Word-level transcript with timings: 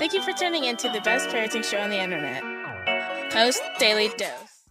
Thank 0.00 0.14
you 0.14 0.22
for 0.22 0.32
tuning 0.32 0.64
in 0.64 0.78
to 0.78 0.88
the 0.88 1.02
best 1.02 1.28
parenting 1.28 1.62
show 1.62 1.76
on 1.78 1.90
the 1.90 2.00
internet. 2.00 2.42
Post 3.30 3.60
Daily 3.78 4.08
Dose. 4.16 4.64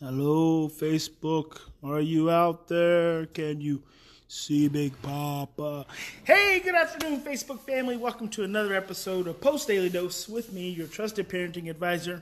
Hello, 0.00 0.68
Facebook. 0.68 1.60
Are 1.84 2.00
you 2.00 2.30
out 2.30 2.66
there? 2.66 3.26
Can 3.26 3.60
you 3.60 3.84
see 4.26 4.66
Big 4.66 5.00
Papa? 5.02 5.86
Hey, 6.24 6.58
good 6.64 6.74
afternoon, 6.74 7.20
Facebook 7.20 7.60
family. 7.60 7.96
Welcome 7.96 8.28
to 8.30 8.42
another 8.42 8.74
episode 8.74 9.28
of 9.28 9.40
Post 9.40 9.68
Daily 9.68 9.88
Dose 9.88 10.28
with 10.28 10.52
me, 10.52 10.68
your 10.68 10.88
trusted 10.88 11.28
parenting 11.28 11.70
advisor, 11.70 12.20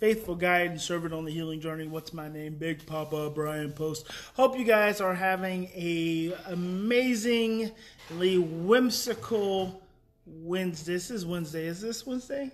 faithful 0.00 0.34
guide, 0.34 0.72
and 0.72 0.80
servant 0.80 1.14
on 1.14 1.24
the 1.24 1.30
healing 1.30 1.60
journey. 1.60 1.86
What's 1.86 2.12
my 2.12 2.28
name? 2.28 2.56
Big 2.56 2.84
Papa 2.84 3.30
Bryan 3.30 3.70
Post. 3.70 4.08
Hope 4.34 4.58
you 4.58 4.64
guys 4.64 5.00
are 5.00 5.14
having 5.14 5.66
a 5.66 6.34
amazingly 6.48 7.70
whimsical 8.38 9.83
Wednesday. 10.26 10.94
This 10.94 11.10
is 11.10 11.26
Wednesday. 11.26 11.66
Is 11.66 11.80
this 11.80 12.06
Wednesday? 12.06 12.50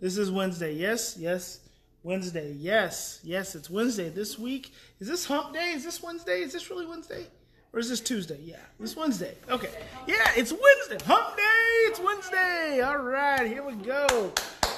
This 0.00 0.16
is 0.16 0.30
Wednesday. 0.30 0.74
Yes, 0.74 1.16
yes. 1.18 1.60
Wednesday. 2.02 2.54
Yes, 2.56 3.20
yes, 3.22 3.54
it's 3.54 3.68
Wednesday 3.68 4.08
this 4.08 4.38
week. 4.38 4.72
Is 5.00 5.08
this 5.08 5.26
hump 5.26 5.52
day? 5.52 5.72
Is 5.72 5.84
this 5.84 6.02
Wednesday? 6.02 6.40
Is 6.40 6.52
this 6.52 6.70
really 6.70 6.86
Wednesday? 6.86 7.26
Or 7.72 7.78
is 7.78 7.88
this 7.90 8.00
Tuesday? 8.00 8.38
Yeah, 8.42 8.56
this 8.78 8.96
Wednesday. 8.96 9.34
Okay. 9.48 9.68
Yeah, 10.06 10.30
it's 10.34 10.52
Wednesday. 10.52 11.04
Hump 11.04 11.36
day. 11.36 11.42
It's 11.86 12.00
Wednesday. 12.00 12.80
All 12.80 12.98
right, 12.98 13.46
here 13.46 13.62
we 13.62 13.74
go. 13.74 14.32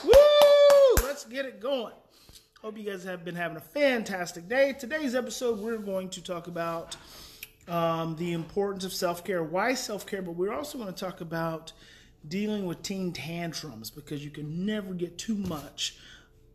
Woo! 0.04 1.04
Let's 1.04 1.24
get 1.24 1.46
it 1.46 1.60
going. 1.60 1.92
Hope 2.60 2.76
you 2.76 2.84
guys 2.84 3.04
have 3.04 3.24
been 3.24 3.34
having 3.34 3.56
a 3.56 3.60
fantastic 3.60 4.48
day. 4.48 4.74
Today's 4.78 5.14
episode, 5.14 5.58
we're 5.60 5.78
going 5.78 6.10
to 6.10 6.22
talk 6.22 6.48
about 6.48 6.96
um, 7.68 8.16
the 8.16 8.32
importance 8.32 8.84
of 8.84 8.92
self 8.92 9.24
care, 9.24 9.42
why 9.44 9.74
self 9.74 10.06
care, 10.06 10.22
but 10.22 10.32
we're 10.32 10.52
also 10.52 10.76
going 10.76 10.92
to 10.92 10.98
talk 10.98 11.20
about 11.20 11.72
dealing 12.28 12.66
with 12.66 12.82
teen 12.82 13.12
tantrums 13.12 13.90
because 13.90 14.24
you 14.24 14.30
can 14.30 14.64
never 14.64 14.94
get 14.94 15.18
too 15.18 15.36
much 15.36 15.96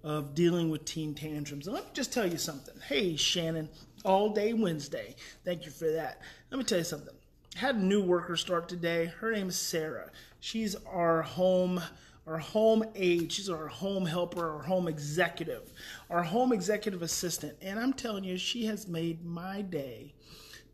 of 0.04 0.36
dealing 0.36 0.70
with 0.70 0.86
teen 0.86 1.14
tantrums. 1.14 1.68
And 1.68 1.74
let 1.74 1.86
me 1.86 1.92
just 1.94 2.14
tell 2.14 2.26
you 2.26 2.38
something. 2.38 2.76
Hey, 2.88 3.16
Shannon, 3.16 3.70
all 4.06 4.30
day 4.30 4.54
Wednesday. 4.54 5.16
Thank 5.44 5.66
you 5.66 5.72
for 5.72 5.92
that. 5.92 6.22
Let 6.52 6.58
me 6.58 6.64
tell 6.64 6.78
you 6.78 6.84
something. 6.84 7.14
I 7.56 7.60
had 7.60 7.76
a 7.76 7.84
new 7.84 8.02
worker 8.02 8.38
start 8.38 8.70
today. 8.70 9.06
Her 9.20 9.32
name 9.32 9.50
is 9.50 9.60
Sarah. 9.60 10.12
She's 10.40 10.76
our 10.86 11.24
home 11.24 11.82
our 12.28 12.38
home 12.38 12.84
aide. 12.96 13.32
She's 13.32 13.50
our 13.50 13.68
home 13.68 14.06
helper, 14.06 14.56
our 14.56 14.62
home 14.62 14.88
executive, 14.88 15.72
our 16.10 16.24
home 16.24 16.52
executive 16.52 17.02
assistant. 17.02 17.56
And 17.62 17.80
I'm 17.80 17.94
telling 17.94 18.26
you, 18.26 18.38
she 18.38 18.66
has 18.66 18.88
made 18.88 19.26
my 19.26 19.62
day. 19.62 20.14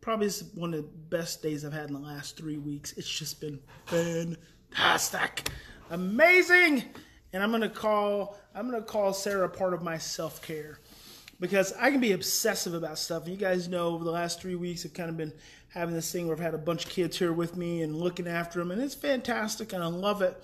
Probably 0.00 0.28
one 0.54 0.74
of 0.74 0.82
the 0.82 0.88
best 1.08 1.42
days 1.42 1.64
I've 1.64 1.72
had 1.72 1.88
in 1.88 1.94
the 1.94 2.00
last 2.00 2.36
three 2.36 2.58
weeks. 2.58 2.92
It's 2.94 3.08
just 3.08 3.40
been 3.40 3.60
fantastic, 3.86 4.38
amazing. 5.90 6.84
And 7.32 7.42
I'm 7.42 7.50
gonna 7.50 7.68
call 7.68 8.38
I'm 8.54 8.70
gonna 8.70 8.82
call 8.82 9.12
Sarah 9.12 9.48
part 9.48 9.74
of 9.74 9.82
my 9.82 9.98
self 9.98 10.42
care 10.42 10.78
because 11.40 11.72
I 11.78 11.90
can 11.90 12.00
be 12.00 12.12
obsessive 12.12 12.74
about 12.74 12.98
stuff. 12.98 13.28
You 13.28 13.36
guys 13.36 13.68
know 13.68 13.88
over 13.88 14.04
the 14.04 14.10
last 14.10 14.40
three 14.40 14.54
weeks, 14.54 14.84
I've 14.84 14.94
kind 14.94 15.10
of 15.10 15.16
been 15.16 15.32
having 15.68 15.94
this 15.94 16.10
thing 16.12 16.26
where 16.26 16.36
I've 16.36 16.42
had 16.42 16.54
a 16.54 16.58
bunch 16.58 16.84
of 16.84 16.90
kids 16.90 17.18
here 17.18 17.32
with 17.32 17.56
me 17.56 17.82
and 17.82 17.96
looking 17.96 18.28
after 18.28 18.60
them, 18.60 18.70
and 18.70 18.80
it's 18.80 18.94
fantastic, 18.94 19.72
and 19.72 19.82
I 19.82 19.86
love 19.86 20.22
it. 20.22 20.42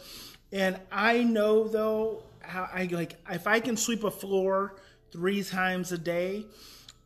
And 0.53 0.79
I 0.91 1.23
know 1.23 1.69
though 1.69 2.25
how 2.41 2.69
I 2.73 2.89
like 2.91 3.17
if 3.31 3.47
I 3.47 3.61
can 3.61 3.77
sweep 3.77 4.05
a 4.05 4.11
floor 4.11 4.77
three 5.13 5.45
times 5.45 5.93
a 5.93 5.99
day, 5.99 6.47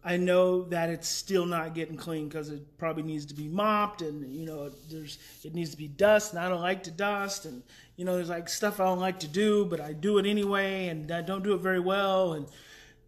I 0.07 0.19
know 0.19 0.65
that 0.65 0.91
it's 0.91 1.09
still 1.09 1.47
not 1.47 1.75
getting 1.75 1.97
clean 1.97 2.29
because 2.29 2.51
it 2.51 2.77
probably 2.77 3.05
needs 3.05 3.25
to 3.27 3.35
be 3.35 3.49
mopped 3.49 4.03
and 4.03 4.31
you 4.35 4.45
know 4.45 4.71
there's 4.91 5.19
it 5.43 5.55
needs 5.55 5.71
to 5.71 5.79
be 5.79 5.89
dust 5.89 6.35
and 6.35 6.43
I 6.43 6.49
don't 6.51 6.61
like 6.61 6.83
to 6.83 6.91
dust 6.91 7.47
and 7.47 7.63
you 7.97 8.05
know 8.05 8.15
there's 8.15 8.29
like 8.29 8.51
stuff 8.51 8.81
I 8.81 8.85
don't 8.85 9.01
like 9.01 9.21
to 9.21 9.29
do 9.29 9.65
but 9.65 9.81
I 9.81 9.95
do 9.95 10.19
it 10.19 10.27
anyway 10.27 10.89
and 10.89 11.11
I 11.11 11.23
don't 11.23 11.43
do 11.43 11.55
it 11.55 11.63
very 11.63 11.81
well. 11.81 12.35
And 12.35 12.47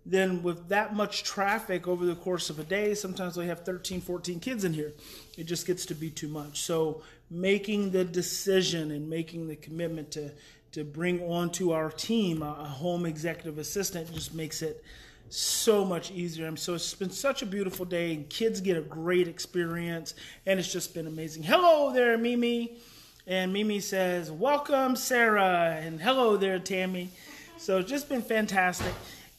then 0.07 0.43
with 0.43 0.69
that 0.69 0.95
much 0.95 1.23
traffic 1.23 1.87
over 1.87 2.07
the 2.07 2.15
course 2.15 2.49
of 2.49 2.59
a 2.59 2.65
day 2.65 2.95
sometimes 2.95 3.37
we 3.37 3.47
have 3.47 3.61
13 3.61 4.01
14 4.01 4.41
kids 4.41 4.65
in 4.65 4.73
here. 4.73 4.95
It 5.37 5.45
just 5.45 5.67
gets 5.67 5.85
to 5.87 5.95
be 5.95 6.09
too 6.09 6.29
much. 6.29 6.63
So 6.63 7.03
making 7.31 7.91
the 7.91 8.07
decision 8.07 8.91
and 8.91 9.11
making 9.11 9.49
the 9.49 9.57
commitment 9.57 10.13
to 10.13 10.31
to 10.73 10.83
bring 10.83 11.21
onto 11.23 11.73
our 11.73 11.91
team 11.91 12.43
a, 12.43 12.57
a 12.61 12.65
home 12.65 13.05
executive 13.05 13.59
assistant 13.59 14.13
just 14.15 14.35
makes 14.35 14.63
it 14.63 14.83
so 15.29 15.85
much 15.85 16.11
easier. 16.11 16.55
so 16.57 16.75
it's 16.75 16.95
been 16.95 17.11
such 17.11 17.43
a 17.43 17.47
beautiful 17.47 17.85
day, 17.85 18.15
and 18.15 18.29
kids 18.29 18.61
get 18.61 18.77
a 18.77 18.81
great 18.81 19.29
experience, 19.29 20.15
and 20.47 20.59
it's 20.59 20.73
just 20.73 20.95
been 20.95 21.07
amazing. 21.07 21.43
Hello 21.43 21.93
there, 21.93 22.17
Mimi. 22.17 22.79
And 23.27 23.53
Mimi 23.53 23.81
says, 23.81 24.31
Welcome, 24.31 24.95
Sarah. 24.95 25.79
And 25.81 26.01
hello 26.01 26.37
there, 26.37 26.59
Tammy. 26.59 27.11
So 27.59 27.79
it's 27.79 27.91
just 27.91 28.09
been 28.09 28.23
fantastic. 28.23 28.93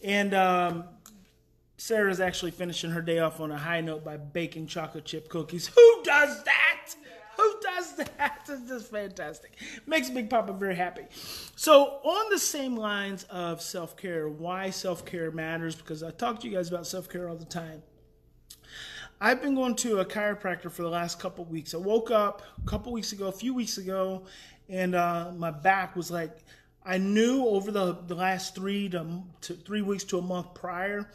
And 0.04 0.34
um, 0.34 0.84
Sarah's 1.78 2.20
actually 2.20 2.52
finishing 2.52 2.92
her 2.92 3.02
day 3.02 3.20
off 3.20 3.40
on 3.40 3.52
a 3.52 3.58
high 3.58 3.82
note 3.82 4.04
by 4.04 4.18
baking 4.18 4.68
chocolate 4.68 5.06
chip 5.06 5.30
cookies. 5.30 5.68
Who 5.68 6.02
does 6.04 6.44
that? 6.44 6.67
Who 7.38 7.56
does 7.62 7.96
that? 7.96 8.34
It's 8.50 8.70
just 8.70 8.92
fantastic. 8.92 9.58
Makes 9.86 10.10
Big 10.10 10.30
Papa 10.30 10.54
very 10.54 10.76
happy. 10.76 11.04
So, 11.58 12.00
on 12.04 12.30
the 12.30 12.40
same 12.40 12.78
lines 12.78 13.26
of 13.26 13.62
self 13.62 13.98
care, 13.98 14.30
why 14.30 14.70
self 14.70 15.06
care 15.06 15.32
matters, 15.32 15.76
because 15.76 16.02
I 16.02 16.12
talk 16.12 16.40
to 16.42 16.48
you 16.48 16.56
guys 16.56 16.70
about 16.70 16.88
self 16.88 17.10
care 17.10 17.28
all 17.28 17.36
the 17.36 17.46
time. 17.46 17.84
I've 19.20 19.42
been 19.42 19.56
going 19.56 19.76
to 19.78 20.00
a 20.00 20.06
chiropractor 20.06 20.72
for 20.72 20.84
the 20.84 20.90
last 20.90 21.20
couple 21.20 21.44
weeks. 21.46 21.74
I 21.74 21.78
woke 21.78 22.12
up 22.12 22.44
a 22.64 22.70
couple 22.70 22.92
weeks 22.94 23.12
ago, 23.12 23.28
a 23.28 23.32
few 23.32 23.54
weeks 23.54 23.78
ago, 23.78 24.24
and 24.70 24.94
uh, 24.96 25.32
my 25.36 25.52
back 25.52 25.96
was 25.96 26.12
like, 26.12 26.38
I 26.86 27.00
knew 27.00 27.46
over 27.46 27.72
the, 27.72 27.98
the 28.08 28.16
last 28.16 28.56
three 28.56 28.88
to, 28.90 29.24
to 29.42 29.54
three 29.56 29.82
weeks 29.82 30.04
to 30.06 30.20
a 30.20 30.22
month 30.22 30.54
prior, 30.54 31.10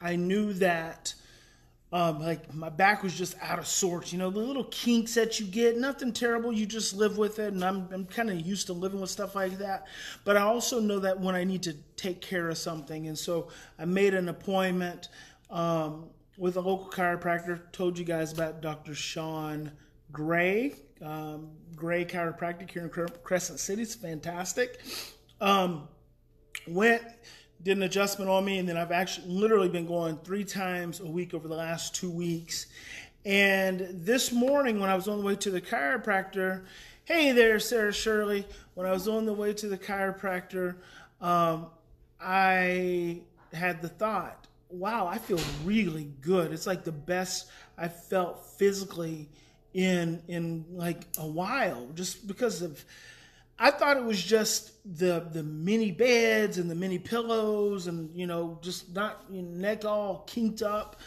I 0.00 0.16
knew 0.16 0.52
that 0.54 1.14
um, 1.92 2.20
like 2.20 2.52
my 2.52 2.68
back 2.68 3.02
was 3.02 3.16
just 3.16 3.36
out 3.40 3.58
of 3.58 3.66
sorts. 3.66 4.12
You 4.12 4.18
know, 4.18 4.30
the 4.30 4.40
little 4.40 4.64
kinks 4.64 5.14
that 5.14 5.38
you 5.38 5.46
get, 5.46 5.78
nothing 5.78 6.12
terrible. 6.12 6.52
You 6.52 6.66
just 6.66 6.94
live 6.94 7.16
with 7.16 7.38
it. 7.38 7.52
And 7.52 7.64
I'm, 7.64 7.88
I'm 7.92 8.06
kind 8.06 8.28
of 8.28 8.40
used 8.40 8.66
to 8.66 8.72
living 8.72 9.00
with 9.00 9.10
stuff 9.10 9.36
like 9.36 9.58
that. 9.58 9.86
But 10.24 10.36
I 10.36 10.42
also 10.42 10.80
know 10.80 10.98
that 11.00 11.20
when 11.20 11.34
I 11.36 11.44
need 11.44 11.62
to 11.62 11.74
take 11.96 12.20
care 12.20 12.48
of 12.48 12.58
something. 12.58 13.06
And 13.06 13.16
so 13.16 13.48
I 13.78 13.84
made 13.84 14.14
an 14.14 14.28
appointment 14.28 15.08
um, 15.48 16.10
with 16.36 16.56
a 16.56 16.60
local 16.60 16.90
chiropractor. 16.90 17.60
Told 17.70 17.98
you 17.98 18.04
guys 18.04 18.32
about 18.32 18.60
Dr. 18.60 18.94
Sean 18.94 19.70
Gray, 20.10 20.74
um, 21.02 21.50
Gray 21.76 22.04
Chiropractic 22.04 22.70
here 22.70 22.82
in 22.82 23.08
Crescent 23.22 23.60
City. 23.60 23.82
It's 23.82 23.94
fantastic. 23.94 24.80
Um, 25.40 25.86
went 26.66 27.02
did 27.62 27.76
an 27.76 27.82
adjustment 27.82 28.30
on 28.30 28.44
me, 28.44 28.58
and 28.58 28.68
then 28.68 28.76
I've 28.76 28.92
actually 28.92 29.28
literally 29.28 29.68
been 29.68 29.86
going 29.86 30.18
three 30.18 30.44
times 30.44 31.00
a 31.00 31.06
week 31.06 31.34
over 31.34 31.48
the 31.48 31.54
last 31.56 31.94
two 31.94 32.10
weeks. 32.10 32.66
And 33.24 33.88
this 33.92 34.30
morning, 34.30 34.78
when 34.78 34.88
I 34.88 34.94
was 34.94 35.08
on 35.08 35.18
the 35.18 35.24
way 35.24 35.36
to 35.36 35.50
the 35.50 35.60
chiropractor, 35.60 36.64
hey 37.04 37.32
there, 37.32 37.58
Sarah 37.58 37.92
Shirley. 37.92 38.46
When 38.74 38.86
I 38.86 38.92
was 38.92 39.08
on 39.08 39.26
the 39.26 39.32
way 39.32 39.52
to 39.54 39.68
the 39.68 39.78
chiropractor, 39.78 40.76
um, 41.20 41.66
I 42.20 43.22
had 43.52 43.80
the 43.80 43.88
thought, 43.88 44.46
wow, 44.68 45.06
I 45.06 45.18
feel 45.18 45.40
really 45.64 46.10
good. 46.20 46.52
It's 46.52 46.66
like 46.66 46.84
the 46.84 46.92
best 46.92 47.48
I 47.78 47.88
felt 47.88 48.44
physically 48.58 49.28
in 49.74 50.22
in 50.28 50.64
like 50.70 51.04
a 51.18 51.26
while, 51.26 51.88
just 51.94 52.26
because 52.26 52.62
of 52.62 52.84
I 53.58 53.70
thought 53.70 53.96
it 53.96 54.04
was 54.04 54.22
just 54.22 54.72
the 54.98 55.26
the 55.32 55.42
mini 55.42 55.90
beds 55.90 56.58
and 56.58 56.70
the 56.70 56.74
mini 56.74 56.98
pillows 56.98 57.86
and 57.86 58.14
you 58.14 58.26
know 58.26 58.58
just 58.62 58.94
not 58.94 59.32
neck 59.32 59.84
all 59.84 60.24
kinked 60.26 60.62
up, 60.62 61.00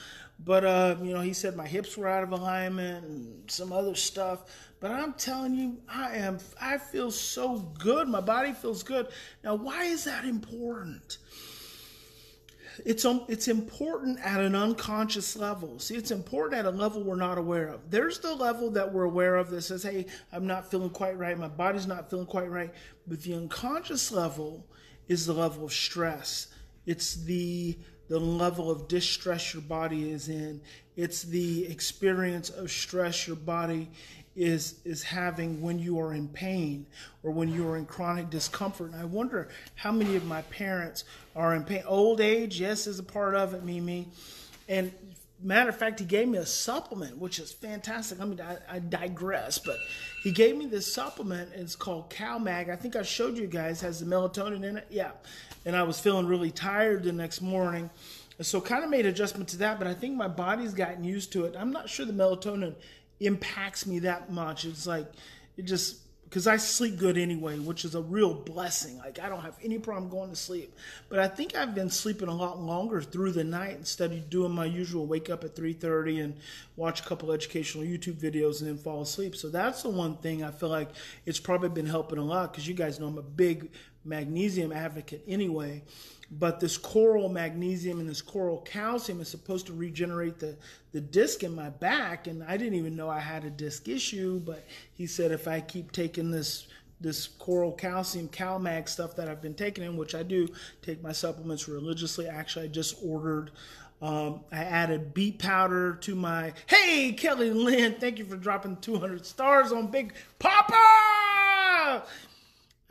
but 0.44 0.66
uh, 0.66 0.96
you 1.02 1.14
know 1.14 1.22
he 1.22 1.34
said 1.34 1.56
my 1.56 1.68
hips 1.68 1.96
were 1.96 2.08
out 2.08 2.24
of 2.24 2.32
alignment 2.32 3.06
and 3.06 3.52
some 3.52 3.72
other 3.72 3.96
stuff. 3.96 4.44
But 4.80 4.92
I'm 4.92 5.14
telling 5.14 5.54
you, 5.54 5.78
I 5.88 6.16
am 6.16 6.40
I 6.60 6.78
feel 6.78 7.12
so 7.12 7.58
good. 7.58 8.08
My 8.08 8.22
body 8.22 8.54
feels 8.54 8.82
good. 8.82 9.08
Now, 9.44 9.56
why 9.56 9.84
is 9.84 10.06
that 10.06 10.26
important? 10.26 11.18
It's 12.86 13.06
um, 13.06 13.26
it's 13.28 13.48
important 13.48 14.20
at 14.22 14.40
an 14.40 14.56
unconscious 14.56 15.36
level. 15.36 15.80
See, 15.80 15.96
it's 15.96 16.12
important 16.12 16.60
at 16.60 16.66
a 16.66 16.72
level 16.72 17.04
we're 17.04 17.16
not 17.16 17.38
aware 17.38 17.68
of. 17.68 17.90
There's 17.90 18.20
the 18.20 18.34
level 18.34 18.72
that 18.72 18.92
we're 18.92 19.04
aware 19.04 19.36
of 19.36 19.50
that 19.52 19.62
says, 19.62 19.84
"Hey, 19.84 20.06
I'm 20.32 20.48
not 20.48 20.70
feeling 20.70 20.90
quite 20.90 21.18
right. 21.18 21.38
My 21.38 21.48
body's 21.48 21.88
not 21.88 22.10
feeling 22.10 22.26
quite 22.26 22.50
right." 22.50 22.74
But 23.08 23.22
the 23.22 23.34
unconscious 23.34 24.12
level 24.12 24.66
is 25.08 25.26
the 25.26 25.34
level 25.34 25.66
of 25.66 25.74
stress. 25.74 26.48
It's 26.86 27.16
the 27.16 27.78
the 28.08 28.20
level 28.20 28.72
of 28.72 28.88
distress 28.88 29.54
your 29.54 29.62
body 29.62 30.10
is 30.12 30.30
in. 30.30 30.62
It's 30.96 31.22
the 31.24 31.68
experience 31.68 32.50
of 32.50 32.72
stress 32.72 33.28
your 33.28 33.36
body 33.38 33.90
is 34.40 34.80
is 34.86 35.04
having 35.04 35.62
when 35.62 35.78
you 35.78 36.00
are 36.00 36.14
in 36.14 36.28
pain 36.30 36.86
or 37.24 37.32
when 37.32 37.50
you 37.50 37.68
are 37.68 37.76
in 37.76 37.86
chronic 37.86 38.30
discomfort. 38.30 38.94
And 38.94 39.02
I 39.02 39.06
wonder 39.06 39.50
how 39.76 39.92
many 39.92 40.16
of 40.16 40.24
my 40.24 40.42
parents 40.44 41.04
are 41.36 41.54
in 41.54 41.66
pain. 41.66 41.84
Old 41.86 42.22
age, 42.22 42.60
yes, 42.60 42.88
is 42.88 43.00
a 43.00 43.04
part 43.04 43.36
of 43.36 43.54
it, 43.54 43.64
Mimi. 43.64 44.08
And 44.70 44.94
matter 45.44 45.70
of 45.70 45.76
fact, 45.76 46.00
he 46.00 46.06
gave 46.06 46.30
me 46.30 46.38
a 46.38 46.46
supplement, 46.46 47.18
which 47.18 47.38
is 47.38 47.52
fantastic. 47.52 48.22
I 48.22 48.26
mean, 48.26 48.40
I, 48.40 48.58
I 48.76 48.80
digress, 48.80 49.60
but 49.60 49.78
he 50.24 50.32
gave 50.32 50.56
me 50.56 50.68
this 50.68 50.92
supplement. 50.92 51.50
It's 51.54 51.76
called 51.76 52.10
CalMag. 52.10 52.70
I 52.70 52.78
think 52.78 52.96
I 52.96 53.02
showed 53.02 53.38
you 53.38 53.48
guys 53.48 53.82
has 53.82 54.00
the 54.00 54.06
melatonin 54.06 54.64
in 54.64 54.78
it. 54.78 54.88
Yeah, 54.90 55.12
and 55.66 55.76
I 55.76 55.84
was 55.84 56.00
feeling 56.00 56.28
really 56.28 56.52
tired 56.52 57.04
the 57.04 57.12
next 57.12 57.42
morning, 57.42 57.90
so 58.40 58.62
kind 58.62 58.86
of 58.86 58.90
made 58.90 59.06
adjustment 59.06 59.50
to 59.50 59.58
that. 59.58 59.80
But 59.80 59.88
I 59.88 59.94
think 59.94 60.16
my 60.16 60.30
body's 60.30 60.74
gotten 60.74 61.04
used 61.04 61.34
to 61.34 61.44
it. 61.44 61.56
I'm 61.58 61.72
not 61.72 61.90
sure 61.90 62.06
the 62.06 62.14
melatonin 62.14 62.76
impacts 63.20 63.86
me 63.86 64.00
that 64.00 64.32
much. 64.32 64.66
It's 64.66 64.88
like 64.88 65.12
it 65.58 65.64
just 65.64 65.98
because 66.30 66.46
I 66.46 66.58
sleep 66.58 66.98
good 66.98 67.18
anyway, 67.18 67.58
which 67.58 67.84
is 67.84 67.96
a 67.96 68.02
real 68.02 68.36
blessing. 68.36 69.00
Like 69.00 69.20
I 69.20 69.30
don't 69.30 69.42
have 69.42 69.58
any 69.64 69.80
problem 69.80 70.12
going 70.12 70.30
to 70.30 70.36
sleep. 70.36 70.76
But 71.10 71.18
I 71.18 71.28
think 71.28 71.56
I've 71.56 71.74
been 71.74 71.90
sleeping 71.90 72.28
a 72.28 72.36
lot 72.36 72.62
longer 72.62 73.02
through 73.02 73.32
the 73.32 73.44
night 73.44 73.76
instead 73.76 74.12
of 74.12 74.30
doing 74.30 74.52
my 74.52 74.66
usual 74.66 75.08
wake 75.08 75.30
up 75.30 75.44
at 75.44 75.56
3:30 75.56 76.24
and 76.24 76.36
watch 76.76 77.02
a 77.02 77.04
couple 77.04 77.32
educational 77.32 77.84
YouTube 77.84 78.20
videos 78.20 78.60
and 78.60 78.70
then 78.70 78.78
fall 78.78 79.02
asleep. 79.02 79.36
So 79.36 79.50
that's 79.50 79.82
the 79.82 79.90
one 79.90 80.18
thing 80.18 80.44
I 80.44 80.52
feel 80.52 80.70
like 80.70 80.90
it's 81.26 81.40
probably 81.40 81.70
been 81.70 81.88
helping 81.88 82.20
a 82.20 82.24
lot 82.24 82.52
because 82.52 82.68
you 82.68 82.76
guys 82.76 83.00
know 83.00 83.08
I'm 83.08 83.18
a 83.18 83.24
big 83.24 83.72
magnesium 84.06 84.72
advocate 84.72 85.24
anyway. 85.28 85.84
But 86.32 86.60
this 86.60 86.78
coral 86.78 87.28
magnesium 87.28 88.00
and 88.00 88.08
this 88.08 88.22
coral 88.22 88.60
calcium 88.60 89.20
is 89.20 89.30
supposed 89.30 89.66
to 89.68 89.74
regenerate 89.74 90.40
the, 90.40 90.58
the 90.92 91.02
disc 91.02 91.44
in 91.44 91.56
my 91.56 91.70
back. 91.70 92.28
And 92.28 92.44
I 92.44 92.56
didn't 92.56 92.76
even 92.76 92.96
know 92.96 93.10
I 93.10 93.20
had 93.20 93.46
a 93.46 93.50
disc 93.50 93.88
issue. 93.88 94.40
But 94.40 94.66
he 94.94 95.08
said 95.08 95.32
if 95.32 95.48
I 95.48 95.62
keep 95.62 95.92
taking 95.92 96.30
this 96.30 96.68
this 97.02 97.28
coral 97.28 97.72
calcium 97.72 98.28
calmag 98.28 98.90
stuff 98.90 99.16
that 99.16 99.30
I've 99.30 99.42
been 99.42 99.54
taking 99.54 99.84
in, 99.84 99.96
which 99.96 100.16
I 100.16 100.24
do 100.24 100.48
take 100.82 101.02
my 101.02 101.14
supplements 101.14 101.68
religiously. 101.68 102.28
Actually, 102.28 102.66
I 102.66 102.68
just 102.70 102.98
ordered. 103.04 103.52
Um, 104.02 104.42
I 104.52 104.64
added 104.64 105.14
beet 105.14 105.40
powder 105.40 105.96
to 106.02 106.16
my. 106.16 106.54
Hey, 106.68 107.14
Kelly 107.14 107.52
Lynn, 107.52 107.96
thank 108.00 108.18
you 108.18 108.26
for 108.26 108.38
dropping 108.38 108.78
200 108.78 109.26
stars 109.26 109.72
on 109.72 109.88
Big 109.88 110.14
Papa. 110.40 112.04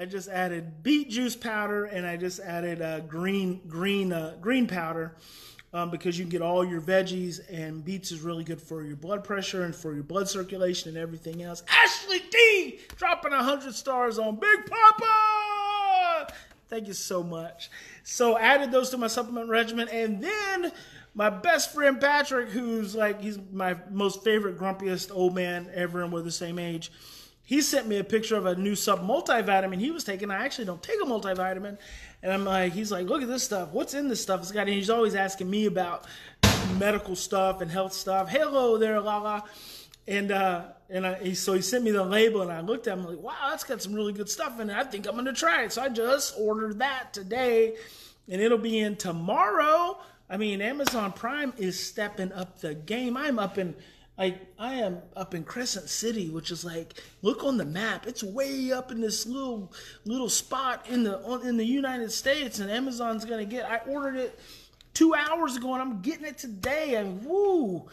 I 0.00 0.04
just 0.04 0.28
added 0.28 0.84
beet 0.84 1.10
juice 1.10 1.34
powder 1.34 1.86
and 1.86 2.06
I 2.06 2.16
just 2.16 2.38
added 2.38 2.80
uh, 2.80 3.00
green 3.00 3.60
green 3.66 4.12
uh, 4.12 4.36
green 4.40 4.68
powder 4.68 5.16
um, 5.72 5.90
because 5.90 6.16
you 6.16 6.24
can 6.24 6.30
get 6.30 6.40
all 6.40 6.64
your 6.64 6.80
veggies 6.80 7.40
and 7.52 7.84
beets 7.84 8.12
is 8.12 8.20
really 8.20 8.44
good 8.44 8.62
for 8.62 8.84
your 8.84 8.94
blood 8.94 9.24
pressure 9.24 9.64
and 9.64 9.74
for 9.74 9.92
your 9.92 10.04
blood 10.04 10.28
circulation 10.28 10.90
and 10.90 10.98
everything 10.98 11.42
else. 11.42 11.64
Ashley 11.68 12.20
D 12.30 12.78
dropping 12.94 13.32
hundred 13.32 13.74
stars 13.74 14.20
on 14.20 14.36
Big 14.36 14.66
Papa. 14.66 16.32
Thank 16.68 16.86
you 16.86 16.94
so 16.94 17.24
much. 17.24 17.68
So 18.04 18.38
added 18.38 18.70
those 18.70 18.90
to 18.90 18.98
my 18.98 19.08
supplement 19.08 19.48
regimen 19.48 19.88
and 19.88 20.22
then 20.22 20.70
my 21.16 21.28
best 21.28 21.74
friend 21.74 22.00
Patrick, 22.00 22.50
who's 22.50 22.94
like 22.94 23.20
he's 23.20 23.36
my 23.50 23.76
most 23.90 24.22
favorite 24.22 24.58
grumpiest 24.58 25.10
old 25.12 25.34
man 25.34 25.68
ever 25.74 26.04
and 26.04 26.12
we're 26.12 26.22
the 26.22 26.30
same 26.30 26.60
age 26.60 26.92
he 27.48 27.62
sent 27.62 27.88
me 27.88 27.96
a 27.96 28.04
picture 28.04 28.36
of 28.36 28.44
a 28.44 28.54
new 28.56 28.74
sub 28.74 29.00
multivitamin 29.00 29.80
he 29.80 29.90
was 29.90 30.04
taking. 30.04 30.30
I 30.30 30.44
actually 30.44 30.66
don't 30.66 30.82
take 30.82 31.00
a 31.02 31.06
multivitamin. 31.06 31.78
And 32.22 32.30
I'm 32.30 32.44
like, 32.44 32.74
he's 32.74 32.92
like, 32.92 33.06
look 33.06 33.22
at 33.22 33.28
this 33.28 33.42
stuff. 33.42 33.70
What's 33.72 33.94
in 33.94 34.06
this 34.06 34.20
stuff? 34.20 34.42
It's 34.42 34.52
got, 34.52 34.66
and 34.66 34.76
he's 34.76 34.90
always 34.90 35.14
asking 35.14 35.48
me 35.48 35.64
about 35.64 36.04
medical 36.76 37.16
stuff 37.16 37.62
and 37.62 37.70
health 37.70 37.94
stuff. 37.94 38.28
Hello 38.28 38.76
there, 38.76 39.00
Lala. 39.00 39.44
And 40.06 40.30
uh, 40.30 40.64
and 40.90 41.06
I, 41.06 41.32
so 41.32 41.54
he 41.54 41.62
sent 41.62 41.84
me 41.84 41.90
the 41.90 42.04
label, 42.04 42.42
and 42.42 42.52
I 42.52 42.60
looked 42.60 42.86
at 42.86 42.98
him 42.98 43.06
like, 43.06 43.18
wow, 43.18 43.48
that's 43.48 43.64
got 43.64 43.80
some 43.80 43.94
really 43.94 44.12
good 44.12 44.28
stuff 44.28 44.60
in 44.60 44.68
it. 44.68 44.76
I 44.76 44.84
think 44.84 45.06
I'm 45.06 45.16
gonna 45.16 45.32
try 45.32 45.62
it. 45.62 45.72
So 45.72 45.80
I 45.80 45.88
just 45.88 46.34
ordered 46.38 46.80
that 46.80 47.14
today, 47.14 47.76
and 48.28 48.42
it'll 48.42 48.58
be 48.58 48.78
in 48.78 48.96
tomorrow. 48.96 49.98
I 50.28 50.36
mean, 50.36 50.60
Amazon 50.60 51.12
Prime 51.12 51.54
is 51.56 51.82
stepping 51.82 52.30
up 52.32 52.60
the 52.60 52.74
game. 52.74 53.16
I'm 53.16 53.38
up 53.38 53.56
in 53.56 53.74
like 54.18 54.40
I 54.58 54.74
am 54.74 54.98
up 55.16 55.34
in 55.34 55.44
Crescent 55.44 55.88
City, 55.88 56.28
which 56.28 56.50
is 56.50 56.64
like 56.64 57.00
look 57.22 57.44
on 57.44 57.56
the 57.56 57.64
map. 57.64 58.06
It's 58.06 58.22
way 58.22 58.72
up 58.72 58.90
in 58.90 59.00
this 59.00 59.26
little 59.26 59.72
little 60.04 60.28
spot 60.28 60.86
in 60.88 61.04
the 61.04 61.20
in 61.44 61.56
the 61.56 61.64
United 61.64 62.10
States, 62.10 62.58
and 62.58 62.70
Amazon's 62.70 63.24
gonna 63.24 63.44
get. 63.44 63.70
I 63.70 63.78
ordered 63.88 64.16
it 64.16 64.38
two 64.92 65.14
hours 65.14 65.56
ago, 65.56 65.72
and 65.74 65.82
I'm 65.82 66.00
getting 66.02 66.26
it 66.26 66.36
today. 66.36 66.96
And 66.96 67.24
woo, 67.24 67.88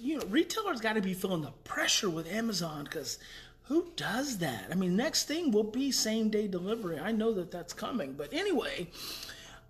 you 0.00 0.18
know, 0.18 0.24
retailers 0.28 0.80
got 0.80 0.94
to 0.94 1.00
be 1.00 1.14
feeling 1.14 1.42
the 1.42 1.52
pressure 1.62 2.10
with 2.10 2.26
Amazon 2.26 2.84
because 2.84 3.18
who 3.62 3.92
does 3.94 4.38
that? 4.38 4.66
I 4.72 4.74
mean, 4.74 4.96
next 4.96 5.28
thing 5.28 5.52
will 5.52 5.62
be 5.62 5.92
same 5.92 6.30
day 6.30 6.48
delivery. 6.48 6.98
I 6.98 7.12
know 7.12 7.32
that 7.34 7.52
that's 7.52 7.72
coming, 7.72 8.14
but 8.14 8.32
anyway, 8.32 8.88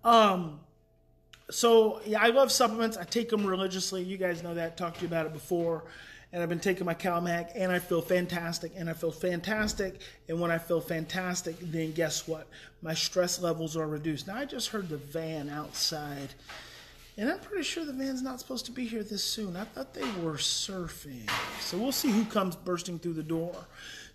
um 0.03 0.61
so 1.49 2.01
yeah, 2.05 2.21
I 2.21 2.27
love 2.27 2.51
supplements. 2.51 2.97
I 2.97 3.03
take 3.03 3.29
them 3.29 3.45
religiously. 3.45 4.03
You 4.03 4.17
guys 4.17 4.43
know 4.43 4.53
that. 4.53 4.77
Talked 4.77 4.97
to 4.97 5.01
you 5.01 5.07
about 5.07 5.25
it 5.25 5.33
before. 5.33 5.83
And 6.31 6.43
I've 6.43 6.49
been 6.49 6.59
taking 6.59 6.85
my 6.85 6.93
CalMag, 6.93 7.53
and 7.55 7.71
I 7.71 7.79
feel 7.79 8.03
fantastic. 8.03 8.73
And 8.75 8.87
I 8.87 8.93
feel 8.93 9.11
fantastic. 9.11 9.99
And 10.27 10.39
when 10.39 10.51
I 10.51 10.59
feel 10.59 10.79
fantastic, 10.79 11.55
then 11.59 11.91
guess 11.91 12.27
what? 12.27 12.47
My 12.83 12.93
stress 12.93 13.41
levels 13.41 13.75
are 13.75 13.87
reduced. 13.87 14.27
Now 14.27 14.37
I 14.37 14.45
just 14.45 14.69
heard 14.69 14.89
the 14.89 14.97
van 14.97 15.49
outside, 15.49 16.35
and 17.17 17.29
I'm 17.29 17.39
pretty 17.39 17.63
sure 17.63 17.83
the 17.83 17.93
van's 17.93 18.21
not 18.21 18.39
supposed 18.39 18.65
to 18.67 18.71
be 18.71 18.85
here 18.85 19.01
this 19.01 19.23
soon. 19.23 19.55
I 19.55 19.63
thought 19.63 19.95
they 19.95 20.09
were 20.21 20.35
surfing. 20.35 21.27
So 21.61 21.79
we'll 21.79 21.91
see 21.91 22.11
who 22.11 22.25
comes 22.25 22.55
bursting 22.55 22.99
through 22.99 23.13
the 23.13 23.23
door. 23.23 23.55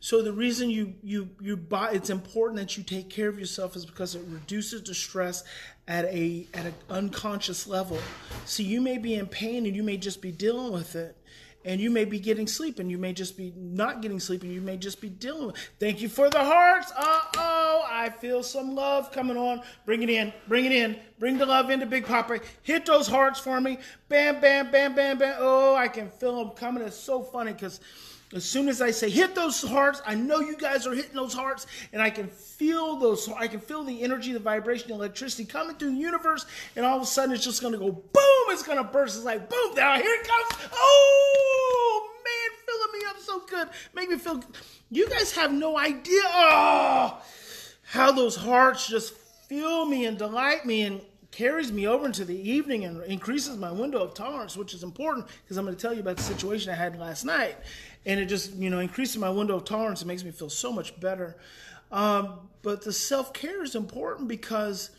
So 0.04 0.20
the 0.20 0.34
reason 0.34 0.68
you 0.68 0.92
you 1.02 1.30
you 1.40 1.56
buy 1.56 1.92
it's 1.92 2.10
important 2.10 2.60
that 2.60 2.76
you 2.76 2.84
take 2.84 3.08
care 3.08 3.30
of 3.30 3.38
yourself 3.38 3.74
is 3.74 3.86
because 3.86 4.14
it 4.14 4.22
reduces 4.28 4.82
the 4.82 4.92
stress 4.92 5.44
at 5.88 6.04
a 6.04 6.46
at 6.52 6.66
an 6.66 6.74
unconscious 6.90 7.66
level. 7.66 7.96
So 8.44 8.62
you 8.62 8.82
may 8.82 8.98
be 8.98 9.14
in 9.14 9.26
pain 9.26 9.64
and 9.64 9.74
you 9.74 9.82
may 9.82 9.96
just 9.96 10.20
be 10.20 10.30
dealing 10.30 10.74
with 10.74 10.94
it. 10.94 11.16
And 11.64 11.80
you 11.80 11.90
may 11.90 12.04
be 12.04 12.20
getting 12.20 12.46
sleep 12.46 12.80
and 12.80 12.90
you 12.90 12.98
may 12.98 13.14
just 13.14 13.38
be 13.38 13.54
not 13.56 14.02
getting 14.02 14.20
sleep 14.20 14.42
and 14.42 14.52
you 14.52 14.60
may 14.60 14.76
just 14.76 15.00
be 15.00 15.08
dealing 15.08 15.46
with 15.46 15.56
Thank 15.80 16.02
you 16.02 16.10
for 16.10 16.28
the 16.28 16.44
hearts. 16.44 16.92
Uh-oh, 16.94 17.86
I 17.90 18.10
feel 18.10 18.42
some 18.42 18.74
love 18.74 19.10
coming 19.10 19.38
on. 19.38 19.62
Bring 19.86 20.02
it 20.02 20.10
in. 20.10 20.34
Bring 20.48 20.66
it 20.66 20.72
in. 20.72 20.98
Bring 21.18 21.38
the 21.38 21.46
love 21.46 21.70
into 21.70 21.86
Big 21.86 22.04
Papa. 22.04 22.40
Hit 22.62 22.84
those 22.84 23.08
hearts 23.08 23.40
for 23.40 23.58
me. 23.58 23.78
Bam, 24.10 24.42
bam, 24.42 24.70
bam, 24.70 24.94
bam, 24.94 25.16
bam. 25.16 25.36
Oh, 25.38 25.74
I 25.74 25.88
can 25.88 26.10
feel 26.10 26.44
them 26.44 26.50
coming. 26.54 26.82
It's 26.82 26.94
so 26.94 27.22
funny 27.22 27.54
because 27.54 27.80
as 28.34 28.44
soon 28.44 28.68
as 28.68 28.82
I 28.82 28.90
say 28.90 29.08
hit 29.08 29.34
those 29.36 29.62
hearts, 29.62 30.02
I 30.04 30.16
know 30.16 30.40
you 30.40 30.56
guys 30.56 30.86
are 30.86 30.94
hitting 30.94 31.14
those 31.14 31.32
hearts, 31.32 31.66
and 31.92 32.02
I 32.02 32.10
can 32.10 32.26
feel 32.28 32.96
those. 32.96 33.28
I 33.28 33.46
can 33.46 33.60
feel 33.60 33.84
the 33.84 34.02
energy, 34.02 34.32
the 34.32 34.40
vibration, 34.40 34.88
the 34.88 34.94
electricity 34.94 35.44
coming 35.44 35.76
through 35.76 35.92
the 35.92 36.00
universe, 36.00 36.44
and 36.74 36.84
all 36.84 36.96
of 36.96 37.02
a 37.02 37.06
sudden 37.06 37.34
it's 37.34 37.44
just 37.44 37.62
gonna 37.62 37.78
go 37.78 37.92
boom. 37.92 38.44
It's 38.48 38.64
gonna 38.64 38.84
burst. 38.84 39.16
It's 39.16 39.24
like 39.24 39.48
boom. 39.48 39.74
Now 39.74 39.94
here 39.94 40.20
it 40.20 40.26
comes. 40.26 40.68
Oh 40.72 42.10
man, 42.24 42.58
filling 42.66 43.00
me 43.00 43.06
up 43.08 43.20
so 43.20 43.40
good, 43.46 43.68
make 43.94 44.10
me 44.10 44.18
feel. 44.18 44.42
You 44.90 45.08
guys 45.08 45.32
have 45.32 45.52
no 45.52 45.78
idea. 45.78 46.22
Oh, 46.24 47.22
how 47.84 48.10
those 48.10 48.34
hearts 48.34 48.88
just 48.88 49.14
fill 49.48 49.86
me 49.86 50.06
and 50.06 50.18
delight 50.18 50.66
me 50.66 50.82
and 50.82 51.00
carries 51.34 51.72
me 51.72 51.86
over 51.86 52.06
into 52.06 52.24
the 52.24 52.50
evening 52.50 52.84
and 52.84 53.02
increases 53.04 53.56
my 53.56 53.72
window 53.72 53.98
of 53.98 54.14
tolerance, 54.14 54.56
which 54.56 54.72
is 54.72 54.82
important 54.82 55.26
because 55.42 55.56
I'm 55.56 55.64
going 55.64 55.76
to 55.76 55.82
tell 55.82 55.92
you 55.92 56.00
about 56.00 56.16
the 56.16 56.22
situation 56.22 56.72
I 56.72 56.76
had 56.76 56.98
last 56.98 57.24
night 57.24 57.56
and 58.06 58.20
it 58.20 58.26
just 58.26 58.54
you 58.54 58.70
know 58.70 58.78
increases 58.78 59.16
my 59.16 59.30
window 59.30 59.56
of 59.56 59.64
tolerance. 59.64 60.02
It 60.02 60.06
makes 60.06 60.24
me 60.24 60.30
feel 60.30 60.50
so 60.50 60.72
much 60.72 60.98
better. 61.00 61.36
Um, 61.90 62.48
but 62.62 62.82
the 62.82 62.92
self 62.92 63.32
care 63.32 63.62
is 63.62 63.74
important 63.74 64.28
because 64.28 64.90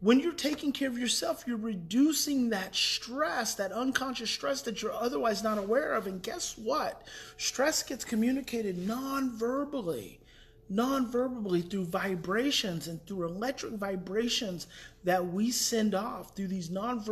when 0.00 0.20
you're 0.20 0.32
taking 0.32 0.72
care 0.72 0.88
of 0.88 0.98
yourself, 0.98 1.44
you're 1.46 1.56
reducing 1.56 2.50
that 2.50 2.74
stress, 2.74 3.54
that 3.54 3.72
unconscious 3.72 4.30
stress 4.30 4.62
that 4.62 4.82
you're 4.82 4.92
otherwise 4.92 5.42
not 5.42 5.56
aware 5.58 5.94
of. 5.94 6.06
And 6.06 6.22
guess 6.22 6.56
what? 6.58 7.06
Stress 7.38 7.82
gets 7.82 8.04
communicated 8.04 8.86
non 8.86 9.36
verbally, 9.36 10.20
non 10.68 11.10
verbally 11.10 11.62
through 11.62 11.84
vibrations 11.86 12.88
and 12.88 13.04
through 13.06 13.24
electric 13.24 13.72
vibrations 13.74 14.66
that 15.04 15.24
we 15.26 15.50
send 15.50 15.94
off, 15.94 16.34
through 16.34 16.48
these 16.48 16.70
non 16.70 17.04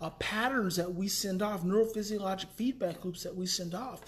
uh, 0.00 0.10
patterns 0.10 0.76
that 0.76 0.94
we 0.94 1.08
send 1.08 1.42
off, 1.42 1.62
neurophysiologic 1.62 2.48
feedback 2.54 3.04
loops 3.04 3.22
that 3.22 3.34
we 3.34 3.46
send 3.46 3.74
off. 3.74 4.02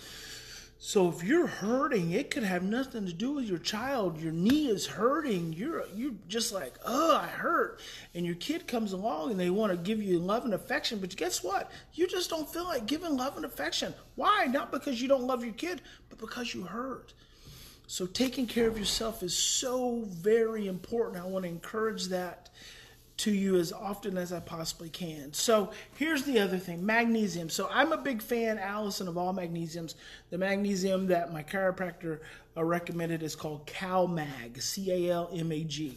So 0.78 1.08
if 1.08 1.24
you're 1.24 1.46
hurting, 1.46 2.10
it 2.10 2.30
could 2.30 2.42
have 2.42 2.62
nothing 2.62 3.06
to 3.06 3.12
do 3.12 3.32
with 3.32 3.46
your 3.46 3.58
child. 3.58 4.20
Your 4.20 4.32
knee 4.32 4.68
is 4.68 4.86
hurting. 4.86 5.54
You're 5.54 5.84
you're 5.94 6.12
just 6.28 6.52
like, 6.52 6.74
oh, 6.84 7.16
I 7.16 7.26
hurt. 7.26 7.80
And 8.14 8.26
your 8.26 8.34
kid 8.34 8.68
comes 8.68 8.92
along 8.92 9.30
and 9.30 9.40
they 9.40 9.48
want 9.48 9.72
to 9.72 9.78
give 9.78 10.02
you 10.02 10.18
love 10.18 10.44
and 10.44 10.52
affection, 10.52 10.98
but 10.98 11.16
guess 11.16 11.42
what? 11.42 11.72
You 11.94 12.06
just 12.06 12.28
don't 12.28 12.48
feel 12.48 12.64
like 12.64 12.84
giving 12.86 13.16
love 13.16 13.36
and 13.36 13.46
affection. 13.46 13.94
Why? 14.16 14.46
Not 14.50 14.70
because 14.70 15.00
you 15.00 15.08
don't 15.08 15.26
love 15.26 15.42
your 15.42 15.54
kid, 15.54 15.80
but 16.10 16.18
because 16.18 16.52
you 16.54 16.64
hurt. 16.64 17.14
So 17.86 18.06
taking 18.06 18.46
care 18.46 18.68
of 18.68 18.78
yourself 18.78 19.22
is 19.22 19.36
so 19.36 20.02
very 20.06 20.66
important. 20.66 21.22
I 21.22 21.26
want 21.26 21.44
to 21.44 21.48
encourage 21.48 22.06
that 22.06 22.50
to 23.18 23.32
you 23.32 23.56
as 23.56 23.72
often 23.72 24.18
as 24.18 24.32
I 24.32 24.40
possibly 24.40 24.90
can. 24.90 25.32
So 25.32 25.70
here's 25.94 26.24
the 26.24 26.38
other 26.38 26.58
thing 26.58 26.84
magnesium. 26.84 27.48
So 27.48 27.68
I'm 27.72 27.92
a 27.92 27.96
big 27.96 28.20
fan, 28.20 28.58
Allison, 28.58 29.08
of 29.08 29.16
all 29.16 29.32
magnesiums. 29.32 29.94
The 30.30 30.38
magnesium 30.38 31.06
that 31.06 31.32
my 31.32 31.42
chiropractor 31.42 32.20
uh, 32.56 32.64
recommended 32.64 33.22
is 33.22 33.34
called 33.34 33.66
CalMag, 33.66 34.60
C 34.60 34.90
A 34.90 35.12
L 35.12 35.30
M 35.32 35.50
A 35.50 35.64
G. 35.64 35.96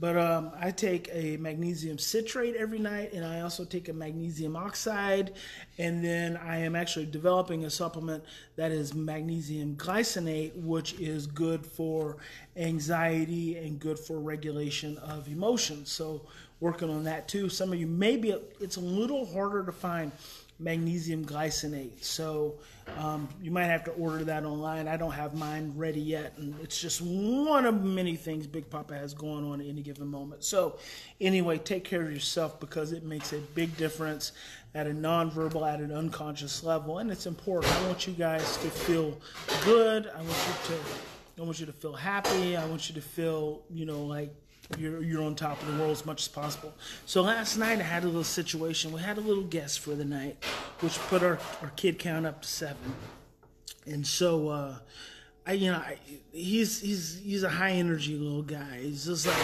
But 0.00 0.16
um, 0.16 0.52
I 0.58 0.70
take 0.70 1.08
a 1.12 1.36
magnesium 1.38 1.98
citrate 1.98 2.54
every 2.54 2.78
night, 2.78 3.12
and 3.12 3.24
I 3.24 3.40
also 3.40 3.64
take 3.64 3.88
a 3.88 3.92
magnesium 3.92 4.54
oxide. 4.54 5.32
And 5.78 6.04
then 6.04 6.36
I 6.36 6.58
am 6.58 6.76
actually 6.76 7.06
developing 7.06 7.64
a 7.64 7.70
supplement 7.70 8.22
that 8.56 8.70
is 8.70 8.94
magnesium 8.94 9.74
glycinate, 9.76 10.54
which 10.54 10.94
is 11.00 11.26
good 11.26 11.66
for 11.66 12.18
anxiety 12.56 13.56
and 13.56 13.80
good 13.80 13.98
for 13.98 14.20
regulation 14.20 14.96
of 14.98 15.26
emotions. 15.28 15.90
So, 15.90 16.22
working 16.60 16.90
on 16.90 17.04
that 17.04 17.28
too. 17.28 17.48
Some 17.48 17.72
of 17.72 17.78
you, 17.78 17.86
maybe 17.86 18.34
it's 18.60 18.76
a 18.76 18.80
little 18.80 19.26
harder 19.26 19.64
to 19.64 19.72
find 19.72 20.12
magnesium 20.58 21.24
glycinate. 21.24 22.02
So 22.02 22.58
um, 22.96 23.28
you 23.40 23.50
might 23.50 23.66
have 23.66 23.84
to 23.84 23.90
order 23.92 24.24
that 24.24 24.44
online. 24.44 24.88
I 24.88 24.96
don't 24.96 25.12
have 25.12 25.34
mine 25.34 25.72
ready 25.76 26.00
yet, 26.00 26.34
and 26.38 26.54
it's 26.60 26.80
just 26.80 27.00
one 27.00 27.64
of 27.64 27.82
many 27.84 28.16
things 28.16 28.46
Big 28.46 28.68
Papa 28.68 28.94
has 28.94 29.14
going 29.14 29.44
on 29.44 29.60
at 29.60 29.66
any 29.66 29.82
given 29.82 30.08
moment. 30.08 30.44
So 30.44 30.78
anyway, 31.20 31.58
take 31.58 31.84
care 31.84 32.02
of 32.02 32.12
yourself 32.12 32.58
because 32.58 32.92
it 32.92 33.04
makes 33.04 33.32
a 33.32 33.38
big 33.38 33.76
difference 33.76 34.32
at 34.74 34.86
a 34.86 34.90
nonverbal, 34.90 35.72
at 35.72 35.80
an 35.80 35.92
unconscious 35.92 36.62
level, 36.64 36.98
and 36.98 37.10
it's 37.10 37.26
important. 37.26 37.72
I 37.74 37.86
want 37.86 38.06
you 38.06 38.12
guys 38.14 38.56
to 38.58 38.68
feel 38.68 39.18
good. 39.64 40.08
I 40.08 40.18
want 40.18 40.28
you 40.28 40.74
to. 40.74 40.80
I 41.38 41.42
want 41.42 41.60
you 41.60 41.66
to 41.66 41.72
feel 41.72 41.92
happy. 41.92 42.56
I 42.56 42.66
want 42.66 42.88
you 42.88 42.96
to 42.96 43.00
feel, 43.00 43.62
you 43.70 43.86
know, 43.86 44.02
like 44.02 44.34
you're, 44.76 45.02
you're 45.02 45.22
on 45.22 45.34
top 45.34 45.62
of 45.62 45.72
the 45.72 45.78
world 45.78 45.92
as 45.92 46.04
much 46.04 46.22
as 46.22 46.28
possible. 46.28 46.74
So 47.06 47.22
last 47.22 47.56
night 47.56 47.78
I 47.78 47.82
had 47.82 48.04
a 48.04 48.06
little 48.06 48.24
situation. 48.24 48.92
We 48.92 49.00
had 49.00 49.16
a 49.16 49.22
little 49.22 49.44
guest 49.44 49.80
for 49.80 49.94
the 49.94 50.04
night, 50.04 50.36
which 50.80 50.98
put 50.98 51.22
our, 51.22 51.38
our 51.62 51.70
kid 51.76 51.98
count 51.98 52.26
up 52.26 52.42
to 52.42 52.48
seven. 52.48 52.94
And 53.86 54.06
so, 54.06 54.48
uh, 54.48 54.78
I, 55.46 55.52
you 55.52 55.72
know, 55.72 55.78
I, 55.78 55.96
he's 56.30 56.80
he's 56.80 57.20
he's 57.24 57.42
a 57.42 57.48
high 57.48 57.70
energy 57.70 58.16
little 58.16 58.42
guy. 58.42 58.80
He's 58.82 59.06
just 59.06 59.26
like 59.26 59.36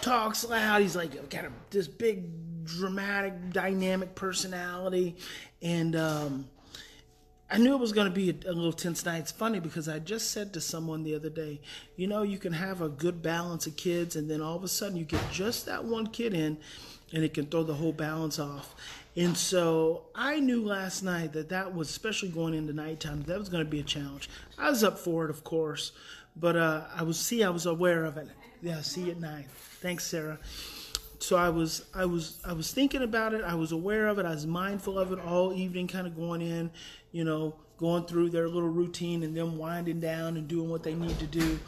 talks 0.00 0.44
loud. 0.44 0.80
He's 0.80 0.94
like 0.94 1.28
got 1.28 1.44
a, 1.44 1.50
this 1.70 1.88
big, 1.88 2.64
dramatic, 2.64 3.50
dynamic 3.50 4.14
personality, 4.14 5.16
and 5.60 5.96
um, 5.96 6.48
I 7.52 7.58
knew 7.58 7.74
it 7.74 7.80
was 7.80 7.92
going 7.92 8.06
to 8.06 8.14
be 8.14 8.30
a, 8.30 8.50
a, 8.50 8.52
little 8.52 8.72
tense 8.72 9.04
night. 9.04 9.18
It's 9.18 9.32
funny 9.32 9.58
because 9.58 9.88
I 9.88 9.98
just 9.98 10.30
said 10.30 10.52
to 10.52 10.60
someone 10.60 11.02
the 11.02 11.16
other 11.16 11.30
day, 11.30 11.60
you 11.96 12.06
know, 12.06 12.22
you 12.22 12.38
can 12.38 12.52
have 12.52 12.80
a 12.80 12.88
good 12.88 13.22
balance 13.22 13.66
of 13.66 13.76
kids, 13.76 14.14
and 14.14 14.30
then 14.30 14.40
all 14.40 14.56
of 14.56 14.62
a 14.62 14.68
sudden 14.68 14.96
you 14.96 15.04
get 15.04 15.20
just 15.32 15.66
that 15.66 15.84
one 15.84 16.06
kid 16.06 16.32
in, 16.32 16.58
and 17.12 17.24
it 17.24 17.34
can 17.34 17.46
throw 17.46 17.64
the 17.64 17.74
whole 17.74 17.92
balance 17.92 18.38
off. 18.38 18.76
And 19.16 19.36
so 19.36 20.04
I 20.14 20.38
knew 20.38 20.64
last 20.64 21.02
night 21.02 21.32
that 21.32 21.48
that 21.48 21.74
was, 21.74 21.90
especially 21.90 22.28
going 22.28 22.54
into 22.54 22.72
nighttime, 22.72 23.22
that 23.22 23.38
was 23.38 23.48
going 23.48 23.64
to 23.64 23.70
be 23.70 23.80
a 23.80 23.84
challenge. 23.84 24.30
I 24.56 24.70
was 24.70 24.84
up 24.84 24.98
for 24.98 25.24
it, 25.24 25.30
of 25.30 25.42
course, 25.42 25.90
but 26.36 26.56
uh, 26.56 26.84
I 26.94 27.02
was 27.02 27.18
see, 27.18 27.42
I 27.42 27.50
was 27.50 27.66
aware 27.66 28.04
of 28.04 28.16
it. 28.16 28.28
Yeah, 28.62 28.80
see 28.82 29.02
you 29.06 29.10
at 29.10 29.20
nine. 29.20 29.46
Thanks, 29.80 30.06
Sarah 30.06 30.38
so 31.22 31.36
I 31.36 31.50
was 31.50 31.84
I 31.94 32.06
was 32.06 32.38
I 32.44 32.52
was 32.52 32.72
thinking 32.72 33.02
about 33.02 33.34
it. 33.34 33.42
I 33.44 33.54
was 33.54 33.72
aware 33.72 34.08
of 34.08 34.18
it. 34.18 34.26
I 34.26 34.30
was 34.30 34.46
mindful 34.46 34.98
of 34.98 35.12
it 35.12 35.18
all 35.20 35.52
evening, 35.52 35.86
kind 35.86 36.06
of 36.06 36.16
going 36.16 36.40
in, 36.40 36.70
you 37.12 37.24
know, 37.24 37.54
going 37.78 38.04
through 38.04 38.30
their 38.30 38.48
little 38.48 38.68
routine 38.68 39.22
and 39.22 39.36
them 39.36 39.58
winding 39.58 40.00
down 40.00 40.36
and 40.36 40.48
doing 40.48 40.68
what 40.68 40.82
they 40.82 40.94
need 40.94 41.18
to 41.18 41.26
do. 41.26 41.58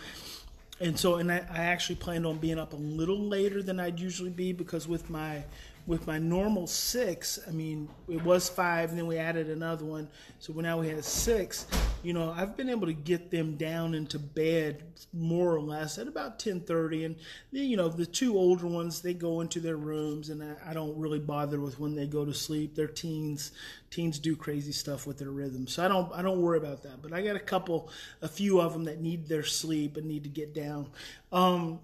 And 0.81 0.99
so, 0.99 1.17
and 1.17 1.31
I, 1.31 1.47
I 1.51 1.65
actually 1.65 1.97
planned 1.97 2.27
on 2.27 2.39
being 2.39 2.59
up 2.59 2.73
a 2.73 2.77
little 2.77 3.21
later 3.21 3.63
than 3.63 3.79
I'd 3.79 4.01
usually 4.01 4.31
be 4.31 4.53
because 4.53 4.89
with 4.89 5.09
my 5.11 5.45
with 5.85 6.07
my 6.07 6.17
normal 6.17 6.69
six, 6.69 7.41
I 7.47 7.51
mean, 7.51 7.89
it 8.09 8.23
was 8.23 8.49
five, 8.49 8.91
and 8.91 8.99
then 8.99 9.09
we 9.09 9.19
added 9.19 9.51
another 9.51 9.85
one. 9.85 10.09
So 10.39 10.53
now 10.53 10.79
we 10.81 10.89
had 10.89 11.05
six. 11.05 11.67
You 12.05 12.13
know, 12.13 12.33
I've 12.37 12.57
been 12.57 12.71
able 12.71 12.87
to 12.87 12.93
get 12.93 13.33
them 13.33 13.57
down 13.57 13.95
into 13.95 14.19
bed 14.19 14.85
more 15.13 15.55
or 15.55 15.61
less 15.61 15.99
at 15.99 16.07
about 16.07 16.39
10:30, 16.39 17.05
and 17.05 17.17
then, 17.51 17.65
you 17.65 17.77
know, 17.77 17.89
the 17.89 18.07
two 18.07 18.37
older 18.37 18.67
ones 18.67 19.03
they 19.03 19.15
go 19.15 19.41
into 19.41 19.59
their 19.59 19.77
rooms, 19.77 20.31
and 20.31 20.43
I, 20.43 20.71
I 20.71 20.73
don't 20.73 20.97
really 20.97 21.19
bother 21.19 21.61
with 21.61 21.81
when 21.81 21.97
they 21.97 22.07
go 22.07 22.25
to 22.25 22.35
sleep. 22.35 22.77
They're 22.77 22.87
teens. 22.87 23.51
Teens 23.91 24.19
do 24.21 24.37
crazy 24.37 24.73
stuff 24.73 25.07
with 25.07 25.19
their 25.19 25.31
rhythm, 25.31 25.67
so 25.67 25.85
I 25.85 25.89
don't 25.89 26.13
I 26.13 26.23
don't 26.23 26.41
worry 26.41 26.59
about 26.59 26.85
that. 26.85 27.03
But 27.03 27.13
I 27.13 27.23
got 27.23 27.37
a 27.37 27.41
couple, 27.41 27.91
a 28.23 28.29
few 28.29 28.61
of 28.61 28.73
them 28.73 28.85
that 28.85 29.01
need 29.01 29.27
their 29.27 29.43
sleep 29.45 29.97
and 29.97 30.07
need 30.07 30.23
to 30.23 30.31
get 30.31 30.55
down. 30.55 30.91
Um, 31.33 31.81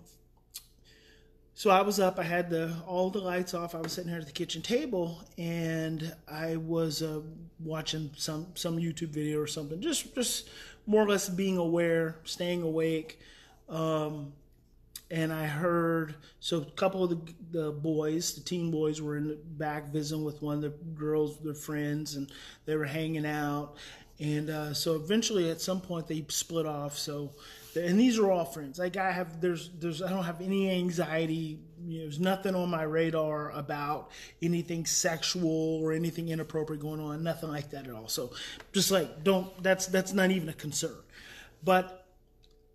so 1.58 1.70
I 1.70 1.80
was 1.80 1.98
up. 1.98 2.20
I 2.20 2.22
had 2.22 2.50
the 2.50 2.72
all 2.86 3.10
the 3.10 3.18
lights 3.18 3.52
off. 3.52 3.74
I 3.74 3.80
was 3.80 3.92
sitting 3.92 4.08
here 4.08 4.20
at 4.20 4.26
the 4.26 4.32
kitchen 4.32 4.62
table, 4.62 5.24
and 5.36 6.14
I 6.28 6.54
was 6.54 7.02
uh, 7.02 7.20
watching 7.58 8.12
some 8.16 8.46
some 8.54 8.76
YouTube 8.76 9.08
video 9.08 9.40
or 9.40 9.48
something. 9.48 9.80
Just 9.80 10.14
just 10.14 10.50
more 10.86 11.02
or 11.02 11.08
less 11.08 11.28
being 11.28 11.56
aware, 11.56 12.14
staying 12.22 12.62
awake. 12.62 13.18
Um, 13.68 14.34
and 15.10 15.32
I 15.32 15.46
heard 15.46 16.14
so 16.38 16.58
a 16.58 16.64
couple 16.76 17.02
of 17.02 17.10
the, 17.10 17.34
the 17.50 17.72
boys, 17.72 18.34
the 18.34 18.40
teen 18.42 18.70
boys, 18.70 19.02
were 19.02 19.16
in 19.16 19.26
the 19.26 19.34
back 19.34 19.88
visiting 19.88 20.24
with 20.24 20.40
one 20.40 20.58
of 20.58 20.62
the 20.62 20.74
girls, 20.94 21.40
their 21.40 21.54
friends, 21.54 22.14
and 22.14 22.30
they 22.66 22.76
were 22.76 22.84
hanging 22.84 23.26
out. 23.26 23.74
And 24.20 24.48
uh, 24.48 24.74
so 24.74 24.94
eventually, 24.94 25.50
at 25.50 25.60
some 25.60 25.80
point, 25.80 26.06
they 26.06 26.24
split 26.28 26.66
off. 26.66 26.96
So 26.96 27.32
and 27.84 27.98
these 27.98 28.18
are 28.18 28.30
all 28.30 28.44
friends. 28.44 28.78
Like 28.78 28.96
I 28.96 29.10
have, 29.10 29.40
there's, 29.40 29.70
there's, 29.78 30.02
I 30.02 30.10
don't 30.10 30.24
have 30.24 30.40
any 30.40 30.70
anxiety. 30.70 31.58
You 31.86 31.98
know, 31.98 32.04
there's 32.04 32.20
nothing 32.20 32.54
on 32.54 32.68
my 32.70 32.82
radar 32.82 33.50
about 33.52 34.10
anything 34.42 34.84
sexual 34.86 35.80
or 35.82 35.92
anything 35.92 36.28
inappropriate 36.28 36.82
going 36.82 37.00
on. 37.00 37.22
Nothing 37.22 37.50
like 37.50 37.70
that 37.70 37.86
at 37.86 37.94
all. 37.94 38.08
So, 38.08 38.32
just 38.72 38.90
like 38.90 39.22
don't. 39.24 39.62
That's 39.62 39.86
that's 39.86 40.12
not 40.12 40.30
even 40.30 40.48
a 40.48 40.52
concern. 40.52 40.96
But 41.64 41.97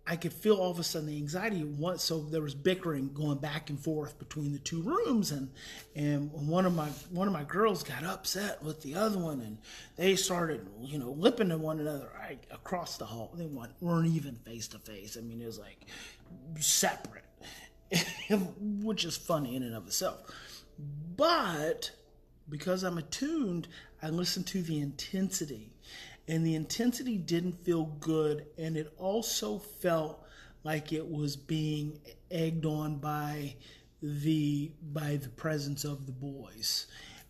I 0.06 0.16
could 0.16 0.34
feel 0.34 0.56
all 0.56 0.70
of 0.70 0.78
a 0.78 0.84
sudden 0.84 1.08
the 1.08 1.16
anxiety. 1.16 1.64
Once, 1.64 2.04
so 2.04 2.20
there 2.20 2.42
was 2.42 2.54
bickering 2.54 3.10
going 3.14 3.38
back 3.38 3.70
and 3.70 3.80
forth 3.80 4.18
between 4.18 4.52
the 4.52 4.58
two 4.58 4.82
rooms, 4.82 5.30
and 5.30 5.50
and 5.96 6.30
one 6.30 6.66
of 6.66 6.74
my 6.74 6.88
one 7.10 7.26
of 7.26 7.32
my 7.32 7.44
girls 7.44 7.82
got 7.82 8.04
upset 8.04 8.62
with 8.62 8.82
the 8.82 8.94
other 8.94 9.18
one, 9.18 9.40
and 9.40 9.58
they 9.96 10.14
started 10.14 10.66
you 10.82 10.98
know 10.98 11.12
lipping 11.12 11.48
to 11.48 11.56
one 11.56 11.80
another 11.80 12.10
right, 12.18 12.44
across 12.50 12.98
the 12.98 13.06
hall. 13.06 13.32
They 13.34 13.46
weren't, 13.46 13.72
weren't 13.80 14.08
even 14.08 14.36
face 14.44 14.68
to 14.68 14.78
face. 14.78 15.16
I 15.16 15.22
mean, 15.22 15.40
it 15.40 15.46
was 15.46 15.58
like 15.58 15.86
separate, 16.60 17.24
which 18.60 19.06
is 19.06 19.16
funny 19.16 19.56
in 19.56 19.62
and 19.62 19.74
of 19.74 19.86
itself. 19.86 20.20
But 21.16 21.92
because 22.50 22.82
I'm 22.82 22.98
attuned, 22.98 23.68
I 24.02 24.10
listen 24.10 24.44
to 24.44 24.60
the 24.60 24.80
intensity 24.80 25.72
and 26.28 26.46
the 26.46 26.54
intensity 26.54 27.18
didn't 27.18 27.64
feel 27.64 27.84
good 28.00 28.46
and 28.58 28.76
it 28.76 28.92
also 28.98 29.58
felt 29.58 30.24
like 30.62 30.92
it 30.92 31.06
was 31.08 31.36
being 31.36 31.98
egged 32.30 32.64
on 32.64 32.96
by 32.96 33.54
the 34.02 34.70
by 34.92 35.16
the 35.16 35.28
presence 35.30 35.84
of 35.84 36.06
the 36.06 36.12
boys. 36.12 36.86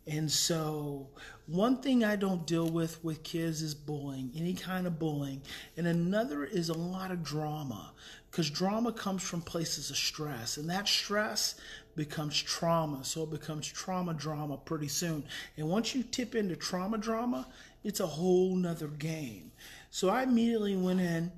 And 0.06 0.30
so 0.30 1.08
one 1.46 1.80
thing 1.80 2.04
i 2.04 2.14
don't 2.14 2.46
deal 2.46 2.68
with 2.68 3.02
with 3.02 3.22
kids 3.22 3.62
is 3.62 3.74
bullying 3.74 4.30
any 4.36 4.54
kind 4.54 4.86
of 4.86 4.98
bullying. 4.98 5.42
And 5.76 5.86
another 5.86 6.44
is 6.44 6.68
a 6.68 6.74
lot 6.74 7.10
of 7.10 7.22
drama 7.22 7.92
because 8.30 8.50
drama 8.50 8.92
comes 8.92 9.22
from 9.22 9.40
places 9.40 9.90
of 9.90 9.96
stress 9.96 10.56
and 10.56 10.68
that 10.70 10.88
stress 10.88 11.54
becomes 11.96 12.40
trauma. 12.40 13.04
So 13.04 13.22
it 13.22 13.30
becomes 13.30 13.66
trauma 13.66 14.14
drama 14.14 14.56
pretty 14.58 14.88
soon. 14.88 15.24
And 15.56 15.68
once 15.68 15.94
you 15.94 16.02
tip 16.02 16.34
into 16.34 16.56
trauma 16.56 16.98
drama 16.98 17.46
it's 17.84 18.00
a 18.00 18.06
whole 18.06 18.56
nother 18.56 18.88
game. 18.88 19.52
So 19.90 20.08
I 20.08 20.24
immediately 20.24 20.74
went 20.74 21.00
in 21.00 21.30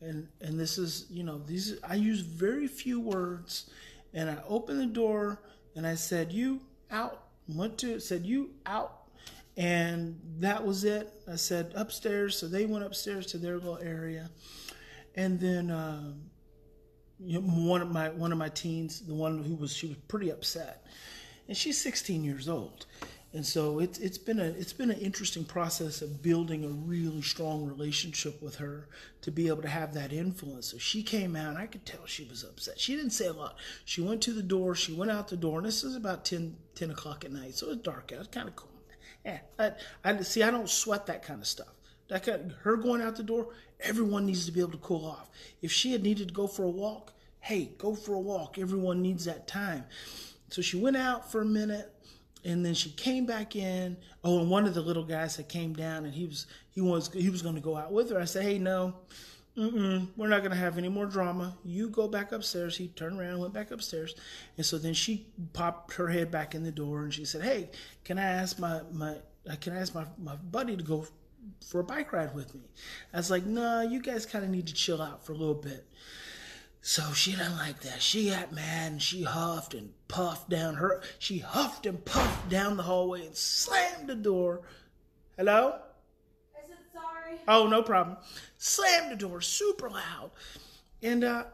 and 0.00 0.28
and 0.40 0.60
this 0.60 0.76
is, 0.76 1.06
you 1.08 1.22
know, 1.22 1.38
these 1.38 1.78
I 1.82 1.94
use 1.94 2.20
very 2.20 2.66
few 2.66 3.00
words 3.00 3.70
and 4.12 4.28
I 4.28 4.38
opened 4.48 4.80
the 4.80 4.86
door 4.86 5.40
and 5.74 5.86
I 5.86 5.94
said, 5.94 6.32
You 6.32 6.60
out. 6.90 7.22
Went 7.48 7.78
to 7.78 8.00
said, 8.00 8.26
You 8.26 8.50
out. 8.66 9.04
And 9.56 10.20
that 10.40 10.66
was 10.66 10.84
it. 10.84 11.08
I 11.30 11.36
said 11.36 11.72
upstairs. 11.74 12.36
So 12.36 12.46
they 12.46 12.66
went 12.66 12.84
upstairs 12.84 13.26
to 13.28 13.38
their 13.38 13.54
little 13.54 13.78
area. 13.78 14.28
And 15.14 15.40
then 15.40 15.70
um, 15.70 16.20
you 17.18 17.40
know, 17.40 17.48
one 17.48 17.80
of 17.80 17.90
my 17.90 18.10
one 18.10 18.32
of 18.32 18.38
my 18.38 18.50
teens, 18.50 19.00
the 19.00 19.14
one 19.14 19.42
who 19.42 19.54
was 19.54 19.74
she 19.74 19.86
was 19.86 19.96
pretty 20.08 20.30
upset. 20.30 20.86
And 21.48 21.56
she's 21.56 21.80
16 21.80 22.24
years 22.24 22.48
old 22.48 22.86
and 23.36 23.44
so 23.44 23.80
it's 23.80 23.98
it's 23.98 24.16
been 24.16 24.40
a 24.40 24.44
it's 24.44 24.72
been 24.72 24.90
an 24.90 24.98
interesting 24.98 25.44
process 25.44 26.00
of 26.00 26.22
building 26.22 26.64
a 26.64 26.68
really 26.68 27.20
strong 27.20 27.66
relationship 27.66 28.40
with 28.40 28.56
her 28.56 28.88
to 29.20 29.30
be 29.30 29.48
able 29.48 29.60
to 29.60 29.68
have 29.68 29.92
that 29.92 30.10
influence. 30.10 30.68
So 30.68 30.78
she 30.78 31.02
came 31.02 31.36
out, 31.36 31.54
I 31.54 31.66
could 31.66 31.84
tell 31.84 32.06
she 32.06 32.24
was 32.24 32.44
upset. 32.44 32.80
She 32.80 32.96
didn't 32.96 33.10
say 33.10 33.26
a 33.26 33.34
lot. 33.34 33.56
She 33.84 34.00
went 34.00 34.22
to 34.22 34.32
the 34.32 34.42
door, 34.42 34.74
she 34.74 34.94
went 34.94 35.10
out 35.10 35.28
the 35.28 35.36
door, 35.36 35.58
and 35.58 35.66
this 35.66 35.84
is 35.84 35.94
about 35.94 36.24
10, 36.24 36.56
10 36.76 36.90
o'clock 36.92 37.26
at 37.26 37.30
night, 37.30 37.54
so 37.54 37.70
it's 37.70 37.82
dark 37.82 38.10
out. 38.14 38.20
It's 38.20 38.28
kind 38.28 38.48
of 38.48 38.56
cool. 38.56 38.70
Yeah, 39.22 39.40
I, 39.58 39.72
I 40.02 40.18
see. 40.22 40.42
I 40.42 40.50
don't 40.50 40.70
sweat 40.70 41.04
that 41.04 41.22
kind 41.22 41.42
of 41.42 41.46
stuff. 41.46 41.74
That 42.08 42.24
kind, 42.24 42.52
of, 42.52 42.56
her 42.62 42.78
going 42.78 43.02
out 43.02 43.16
the 43.16 43.22
door, 43.22 43.48
everyone 43.80 44.24
needs 44.24 44.46
to 44.46 44.52
be 44.52 44.60
able 44.60 44.72
to 44.72 44.78
cool 44.78 45.04
off. 45.04 45.28
If 45.60 45.70
she 45.70 45.92
had 45.92 46.02
needed 46.02 46.28
to 46.28 46.34
go 46.34 46.46
for 46.46 46.62
a 46.62 46.70
walk, 46.70 47.12
hey, 47.40 47.72
go 47.76 47.94
for 47.94 48.14
a 48.14 48.20
walk. 48.20 48.56
Everyone 48.56 49.02
needs 49.02 49.26
that 49.26 49.46
time. 49.46 49.84
So 50.48 50.62
she 50.62 50.78
went 50.78 50.96
out 50.96 51.30
for 51.30 51.42
a 51.42 51.44
minute 51.44 51.92
and 52.46 52.64
then 52.64 52.74
she 52.74 52.90
came 52.90 53.26
back 53.26 53.56
in. 53.56 53.96
Oh, 54.22 54.40
and 54.40 54.50
one 54.50 54.66
of 54.66 54.74
the 54.74 54.80
little 54.80 55.04
guys 55.04 55.36
that 55.36 55.48
came 55.48 55.74
down, 55.74 56.04
and 56.04 56.14
he 56.14 56.26
was 56.26 56.46
he 56.70 56.80
was 56.80 57.12
he 57.12 57.28
was 57.28 57.42
going 57.42 57.56
to 57.56 57.60
go 57.60 57.76
out 57.76 57.92
with 57.92 58.10
her. 58.10 58.20
I 58.20 58.24
said, 58.24 58.44
"Hey, 58.44 58.58
no, 58.58 58.94
we're 59.56 60.28
not 60.28 60.42
gonna 60.42 60.54
have 60.54 60.78
any 60.78 60.88
more 60.88 61.06
drama. 61.06 61.56
You 61.64 61.88
go 61.88 62.06
back 62.08 62.32
upstairs. 62.32 62.76
He 62.76 62.88
turned 62.88 63.18
around 63.18 63.30
and 63.30 63.40
went 63.40 63.52
back 63.52 63.70
upstairs, 63.72 64.14
and 64.56 64.64
so 64.64 64.78
then 64.78 64.94
she 64.94 65.26
popped 65.54 65.94
her 65.94 66.08
head 66.08 66.30
back 66.30 66.54
in 66.54 66.62
the 66.62 66.72
door 66.72 67.02
and 67.02 67.12
she 67.12 67.24
said, 67.24 67.42
"Hey, 67.42 67.70
can 68.04 68.18
I 68.18 68.24
ask 68.24 68.58
my 68.58 68.82
my 68.92 69.16
uh, 69.50 69.56
can 69.60 69.72
I 69.72 69.80
ask 69.80 69.94
my 69.94 70.04
my 70.16 70.36
buddy 70.36 70.76
to 70.76 70.82
go 70.82 71.06
for 71.66 71.80
a 71.80 71.84
bike 71.84 72.12
ride 72.12 72.34
with 72.34 72.54
me?" 72.54 72.62
I 73.12 73.16
was 73.16 73.30
like, 73.30 73.44
"Nah, 73.44 73.80
you 73.80 74.00
guys 74.00 74.24
kind 74.24 74.44
of 74.44 74.50
need 74.50 74.68
to 74.68 74.74
chill 74.74 75.02
out 75.02 75.26
for 75.26 75.32
a 75.32 75.36
little 75.36 75.54
bit." 75.54 75.84
So 76.88 77.12
she 77.12 77.32
didn't 77.32 77.56
like 77.56 77.80
that. 77.80 78.00
She 78.00 78.30
got 78.30 78.52
mad 78.52 78.92
and 78.92 79.02
she 79.02 79.24
huffed 79.24 79.74
and 79.74 79.92
puffed 80.06 80.48
down 80.48 80.76
her. 80.76 81.02
She 81.18 81.38
huffed 81.38 81.84
and 81.84 82.02
puffed 82.04 82.48
down 82.48 82.76
the 82.76 82.84
hallway 82.84 83.26
and 83.26 83.34
slammed 83.34 84.08
the 84.08 84.14
door. 84.14 84.62
Hello. 85.36 85.80
I 86.54 86.60
said 86.68 86.76
sorry. 86.92 87.40
Oh, 87.48 87.66
no 87.66 87.82
problem. 87.82 88.18
Slammed 88.58 89.10
the 89.10 89.16
door 89.16 89.40
super 89.40 89.90
loud. 89.90 90.30
And 91.02 91.24
uh, 91.24 91.46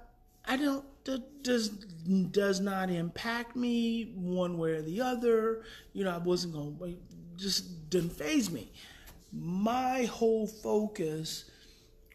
I 0.44 0.58
don't, 0.58 0.84
that 1.04 1.42
does, 1.42 1.70
does 1.70 2.60
not 2.60 2.90
impact 2.90 3.56
me 3.56 4.12
one 4.14 4.58
way 4.58 4.72
or 4.72 4.82
the 4.82 5.00
other. 5.00 5.62
You 5.94 6.04
know, 6.04 6.10
I 6.10 6.18
wasn't 6.18 6.52
going 6.52 6.76
to, 6.76 7.42
just 7.42 7.88
didn't 7.88 8.12
phase 8.12 8.50
me. 8.50 8.70
My 9.32 10.02
whole 10.04 10.46
focus 10.46 11.46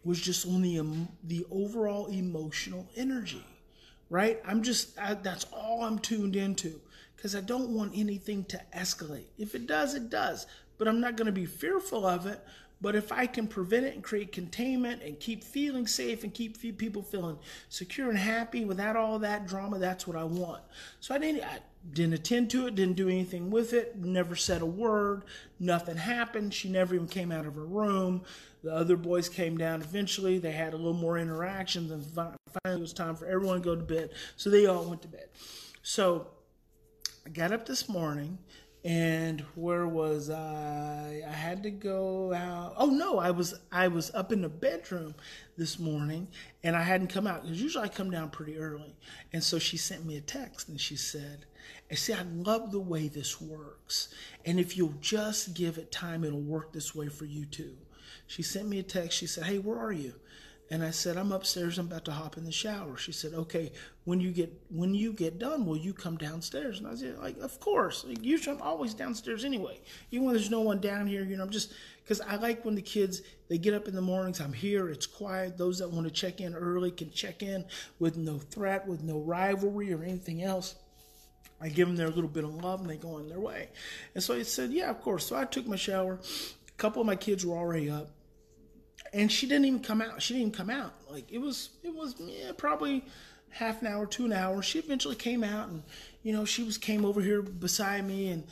was 0.04 0.20
just 0.20 0.46
on 0.48 0.62
the, 0.62 0.80
um, 0.80 1.08
the 1.24 1.46
overall 1.52 2.08
emotional 2.08 2.88
energy, 2.96 3.46
right? 4.10 4.42
I'm 4.46 4.64
just, 4.64 4.98
I, 5.00 5.16
that's 5.16 5.46
all 5.52 5.84
I'm 5.84 6.00
tuned 6.00 6.36
into 6.36 6.80
because 7.16 7.36
I 7.36 7.42
don't 7.42 7.70
want 7.70 7.94
anything 7.96 8.46
to 8.46 8.62
escalate. 8.76 9.26
If 9.38 9.56
it 9.56 9.68
does, 9.68 9.96
it 9.96 10.10
does 10.10 10.46
but 10.78 10.88
I'm 10.88 11.00
not 11.00 11.16
going 11.16 11.26
to 11.26 11.32
be 11.32 11.46
fearful 11.46 12.06
of 12.06 12.26
it. 12.26 12.44
But 12.80 12.96
if 12.96 13.12
I 13.12 13.26
can 13.26 13.48
prevent 13.48 13.88
it 13.88 13.96
and 13.96 14.04
create 14.04 14.32
containment 14.32 15.02
and 15.02 15.20
keep 15.20 15.44
feeling 15.44 15.88
safe 15.88 16.24
and 16.24 16.32
keep 16.32 16.60
people 16.78 17.02
feeling 17.02 17.40
secure 17.70 18.10
and 18.10 18.20
happy 18.20 18.66
without 18.66 18.96
all 18.96 19.18
that 19.20 19.48
drama, 19.48 19.80
that's 19.80 20.06
what 20.06 20.16
I 20.16 20.24
want. 20.24 20.62
So 21.00 21.16
I 21.16 21.18
didn't, 21.18 21.44
I 21.44 21.58
didn't 21.92 22.14
attend 22.14 22.52
to 22.52 22.68
it, 22.68 22.76
didn't 22.76 22.96
do 22.96 23.10
anything 23.10 23.50
with 23.50 23.74
it, 23.74 23.98
never 23.98 24.36
said 24.36 24.62
a 24.62 24.68
word, 24.68 25.24
nothing 25.60 25.98
happened. 25.98 26.54
She 26.54 26.70
never 26.70 26.94
even 26.94 27.08
came 27.08 27.32
out 27.32 27.48
of 27.48 27.56
her 27.56 27.66
room. 27.66 28.22
The 28.68 28.76
other 28.76 28.98
boys 28.98 29.30
came 29.30 29.58
down 29.58 29.82
eventually. 29.82 30.40
They 30.40 30.52
had 30.52 30.74
a 30.74 30.76
little 30.76 30.92
more 30.92 31.18
interaction. 31.18 31.90
and 31.90 32.04
finally 32.04 32.38
it 32.66 32.80
was 32.82 32.92
time 32.92 33.16
for 33.16 33.26
everyone 33.26 33.60
to 33.60 33.64
go 33.64 33.78
to 33.78 33.82
bed. 33.82 34.10
So 34.36 34.50
they 34.50 34.66
all 34.66 34.84
went 34.84 35.04
to 35.04 35.08
bed. 35.08 35.30
So 35.84 36.28
I 37.26 37.30
got 37.30 37.54
up 37.54 37.66
this 37.66 37.88
morning 37.88 38.40
and 38.84 39.40
where 39.56 39.88
was 39.88 40.30
I? 40.30 41.24
I 41.26 41.32
had 41.32 41.64
to 41.64 41.72
go 41.72 42.34
out. 42.34 42.74
Oh 42.76 42.88
no, 42.88 43.20
I 43.20 43.32
was 43.32 43.56
I 43.72 43.88
was 43.88 44.14
up 44.14 44.34
in 44.34 44.42
the 44.42 44.50
bedroom 44.50 45.16
this 45.58 45.80
morning, 45.80 46.28
and 46.62 46.76
I 46.76 46.84
hadn't 46.84 47.08
come 47.08 47.26
out 47.26 47.44
because 47.44 47.62
usually 47.62 47.86
I 47.86 47.88
come 47.88 48.12
down 48.12 48.32
pretty 48.32 48.58
early. 48.58 48.98
And 49.32 49.42
so 49.42 49.60
she 49.60 49.78
sent 49.78 50.06
me 50.06 50.18
a 50.18 50.22
text, 50.22 50.68
and 50.68 50.80
she 50.80 50.98
said, 50.98 51.46
"I 51.90 51.96
see, 51.96 52.12
I 52.12 52.24
love 52.24 52.74
the 52.74 52.82
way 52.82 53.08
this 53.08 53.40
works, 53.40 54.10
and 54.46 54.60
if 54.60 54.76
you'll 54.76 54.96
just 55.00 55.54
give 55.54 55.78
it 55.78 55.90
time, 55.90 56.26
it'll 56.26 56.42
work 56.42 56.74
this 56.74 56.94
way 56.94 57.08
for 57.08 57.24
you 57.24 57.46
too." 57.46 57.78
She 58.28 58.44
sent 58.44 58.68
me 58.68 58.80
a 58.80 58.84
text. 58.84 59.18
She 59.18 59.28
said, 59.28 59.46
"Hey, 59.46 59.58
where 59.58 59.80
are 59.80 59.92
you?" 59.92 60.14
And 60.70 60.84
I 60.84 60.92
said, 60.92 61.16
I'm 61.16 61.32
upstairs. 61.32 61.78
I'm 61.78 61.88
about 61.88 62.04
to 62.06 62.12
hop 62.12 62.36
in 62.36 62.44
the 62.44 62.52
shower. 62.52 62.98
She 62.98 63.14
said, 63.14 63.34
Okay, 63.34 63.72
when 64.04 64.20
you 64.20 64.32
get 64.32 64.52
when 64.70 64.94
you 64.94 65.14
get 65.14 65.40
done, 65.40 65.66
will 65.66 65.78
you 65.78 65.94
come 65.94 66.18
downstairs? 66.18 66.80
And 66.80 66.88
I 66.88 66.96
said, 66.96 67.18
Like, 67.20 67.38
of 67.38 67.60
course. 67.62 68.04
Like, 68.06 68.24
usually 68.24 68.58
I'm 68.58 68.62
always 68.62 68.94
downstairs 68.94 69.46
anyway. 69.46 69.80
Even 70.12 70.26
when 70.26 70.36
there's 70.36 70.52
no 70.52 70.62
one 70.62 70.82
down 70.82 71.08
here, 71.08 71.24
you 71.24 71.38
know, 71.38 71.44
I'm 71.44 71.50
just 71.52 71.74
because 72.04 72.20
I 72.20 72.36
like 72.36 72.66
when 72.66 72.76
the 72.76 72.82
kids 72.82 73.22
they 73.48 73.58
get 73.58 73.74
up 73.74 73.88
in 73.88 73.96
the 73.96 74.02
mornings. 74.02 74.42
I'm 74.42 74.52
here. 74.52 74.90
It's 74.90 75.06
quiet. 75.06 75.58
Those 75.58 75.80
that 75.80 75.90
want 75.90 76.06
to 76.06 76.12
check 76.12 76.42
in 76.42 76.54
early 76.54 76.92
can 76.92 77.12
check 77.12 77.44
in 77.44 77.64
with 78.00 78.18
no 78.18 78.38
threat, 78.38 78.86
with 78.86 79.04
no 79.04 79.20
rivalry 79.20 79.94
or 79.94 80.04
anything 80.04 80.44
else. 80.44 80.76
I 81.62 81.70
give 81.70 81.88
them 81.88 81.96
their 81.96 82.10
little 82.10 82.30
bit 82.30 82.44
of 82.44 82.54
love 82.54 82.82
and 82.82 82.90
they 82.90 82.98
go 82.98 83.16
on 83.16 83.30
their 83.30 83.40
way. 83.40 83.70
And 84.16 84.24
so 84.24 84.36
I 84.36 84.44
said, 84.44 84.72
Yeah, 84.72 84.90
of 84.90 85.02
course. 85.02 85.26
So 85.26 85.38
I 85.38 85.46
took 85.46 85.66
my 85.66 85.78
shower. 85.78 86.20
A 86.68 86.72
couple 86.74 87.02
of 87.02 87.06
my 87.06 87.16
kids 87.16 87.46
were 87.46 87.56
already 87.56 87.90
up 87.90 88.10
and 89.14 89.32
she 89.32 89.48
didn't 89.48 89.66
even 89.66 89.80
come 89.80 90.02
out. 90.02 90.22
She 90.22 90.34
didn't 90.34 90.50
even 90.50 90.58
come 90.58 90.70
out. 90.70 90.94
Like 91.10 91.32
it 91.32 91.40
was, 91.40 91.70
it 91.84 91.94
was 91.94 92.16
yeah, 92.20 92.52
probably 92.58 93.06
half 93.50 93.82
an 93.82 93.88
hour, 93.88 94.06
to 94.06 94.26
an 94.26 94.34
hour. 94.34 94.62
She 94.62 94.80
eventually 94.80 95.16
came 95.16 95.44
out, 95.44 95.70
and 95.70 95.84
you 96.24 96.34
know, 96.34 96.46
she 96.46 96.64
was 96.64 96.78
came 96.78 97.06
over 97.06 97.22
here 97.22 97.42
beside 97.42 98.06
me 98.06 98.30
and 98.30 98.44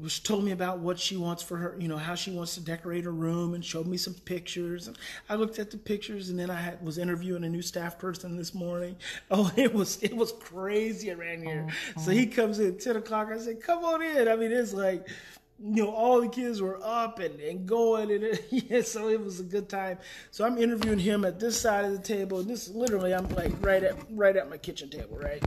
was 0.00 0.18
told 0.18 0.42
me 0.42 0.52
about 0.52 0.78
what 0.78 0.98
she 0.98 1.16
wants 1.16 1.42
for 1.42 1.58
her, 1.58 1.76
you 1.78 1.86
know, 1.86 1.98
how 1.98 2.14
she 2.14 2.30
wants 2.30 2.54
to 2.54 2.60
decorate 2.60 3.04
her 3.04 3.12
room, 3.12 3.52
and 3.54 3.64
showed 3.64 3.86
me 3.86 3.96
some 3.96 4.14
pictures. 4.14 4.88
And 4.88 4.96
I 5.28 5.34
looked 5.34 5.58
at 5.58 5.70
the 5.70 5.76
pictures, 5.76 6.30
and 6.30 6.38
then 6.38 6.50
I 6.50 6.56
had, 6.56 6.82
was 6.82 6.96
interviewing 6.98 7.44
a 7.44 7.48
new 7.48 7.62
staff 7.62 7.98
person 7.98 8.36
this 8.36 8.54
morning. 8.54 8.96
Oh, 9.30 9.50
it 9.56 9.72
was 9.72 10.02
it 10.02 10.14
was 10.14 10.32
crazy 10.32 11.10
around 11.10 11.42
here. 11.42 11.66
Mm-hmm. 11.66 12.00
So 12.00 12.10
he 12.10 12.26
comes 12.26 12.58
in 12.58 12.68
at 12.68 12.80
ten 12.80 12.96
o'clock. 12.96 13.28
I 13.32 13.38
said, 13.38 13.62
"Come 13.62 13.84
on 13.84 14.02
in." 14.02 14.28
I 14.28 14.36
mean, 14.36 14.52
it's 14.52 14.72
like 14.74 15.08
you 15.64 15.84
know, 15.84 15.90
all 15.90 16.20
the 16.20 16.28
kids 16.28 16.60
were 16.60 16.78
up 16.82 17.20
and, 17.20 17.38
and 17.38 17.66
going, 17.66 18.10
and 18.10 18.24
it, 18.24 18.46
yeah, 18.50 18.82
so 18.82 19.08
it 19.08 19.22
was 19.22 19.38
a 19.38 19.44
good 19.44 19.68
time. 19.68 19.98
So 20.32 20.44
I'm 20.44 20.58
interviewing 20.58 20.98
him 20.98 21.24
at 21.24 21.38
this 21.38 21.60
side 21.60 21.84
of 21.84 21.92
the 21.92 21.98
table, 21.98 22.40
and 22.40 22.50
this 22.50 22.68
literally 22.68 23.14
I'm 23.14 23.28
like 23.30 23.52
right 23.60 23.82
at 23.82 23.96
right 24.10 24.36
at 24.36 24.50
my 24.50 24.56
kitchen 24.56 24.90
table, 24.90 25.18
right. 25.18 25.42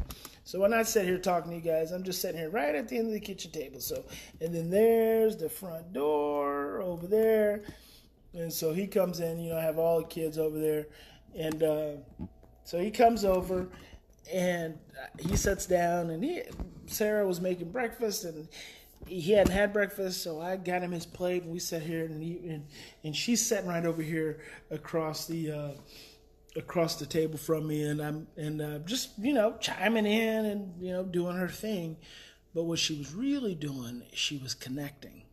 So 0.46 0.60
when 0.60 0.74
I 0.74 0.84
sit 0.84 1.06
here 1.06 1.18
talking 1.18 1.52
to 1.52 1.58
you 1.58 1.62
guys, 1.62 1.92
I'm 1.92 2.04
just 2.04 2.22
sitting 2.22 2.40
here 2.40 2.50
right 2.50 2.76
at 2.76 2.88
the 2.88 2.98
end 2.98 3.08
of 3.08 3.14
the 3.14 3.20
kitchen 3.20 3.52
table. 3.52 3.82
So 3.82 4.06
and 4.40 4.56
then 4.56 4.70
there's 4.70 5.36
the 5.36 5.50
front 5.50 5.92
door 5.92 6.82
over 6.82 7.08
there, 7.08 7.64
and 8.34 8.52
so 8.52 8.74
he 8.74 8.88
comes 8.88 9.20
in. 9.20 9.40
You 9.40 9.52
know, 9.52 9.58
I 9.58 9.64
have 9.64 9.80
all 9.80 10.00
the 10.00 10.08
kids 10.08 10.38
over 10.38 10.58
there, 10.58 10.88
and 11.38 11.62
uh, 11.62 11.92
so 12.64 12.80
he 12.80 12.90
comes 12.90 13.26
over 13.26 13.68
and 14.34 14.78
he 15.20 15.36
sits 15.36 15.66
down, 15.66 16.10
and 16.10 16.24
he 16.24 16.44
Sarah 16.88 17.28
was 17.28 17.42
making 17.42 17.72
breakfast 17.72 18.24
and 18.24 18.48
he 19.08 19.34
hadn't 19.34 19.54
had 19.54 19.74
breakfast, 19.74 20.24
so 20.24 20.42
I 20.42 20.56
got 20.58 20.82
him 20.82 20.92
his 20.92 21.06
plate, 21.06 21.44
and 21.44 21.52
we 21.52 21.60
sat 21.60 21.84
here, 21.84 22.06
and 22.06 22.22
and, 22.22 22.66
and 23.04 23.16
she's 23.16 23.46
sitting 23.46 23.68
right 23.68 23.86
over 23.86 24.02
here 24.02 24.40
across 24.72 25.28
the 25.28 25.52
uh, 25.52 25.72
across 26.56 26.96
the 26.96 27.06
table 27.06 27.38
from 27.38 27.68
me, 27.68 27.84
and 27.84 28.02
I'm 28.02 28.28
and 28.38 28.62
uh, 28.62 28.80
just 28.80 29.12
you 29.20 29.34
know 29.34 29.56
chiming 29.60 30.06
in 30.06 30.46
and 30.46 30.82
you 30.82 30.92
know 30.92 31.04
doing 31.04 31.36
her 31.36 31.50
thing, 31.50 31.98
but 32.54 32.64
what 32.64 32.80
she 32.80 32.98
was 32.98 33.14
really 33.14 33.56
doing, 33.56 34.04
she 34.14 34.38
was 34.38 34.54
connecting. 34.54 35.24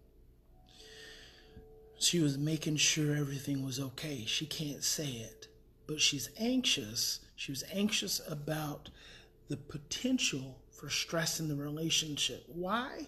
She 1.99 2.19
was 2.19 2.37
making 2.37 2.77
sure 2.77 3.15
everything 3.15 3.65
was 3.65 3.79
okay. 3.79 4.25
She 4.27 4.45
can't 4.45 4.83
say 4.83 5.07
it, 5.07 5.47
but 5.87 6.01
she's 6.01 6.31
anxious. 6.37 7.21
She 7.37 7.53
was 7.53 7.63
anxious 7.73 8.21
about 8.29 8.91
the 9.49 9.57
potential 9.57 10.59
for 10.73 10.91
stress 10.91 11.39
in 11.39 11.49
the 11.49 11.55
relationship. 11.55 12.45
Why? 12.49 13.07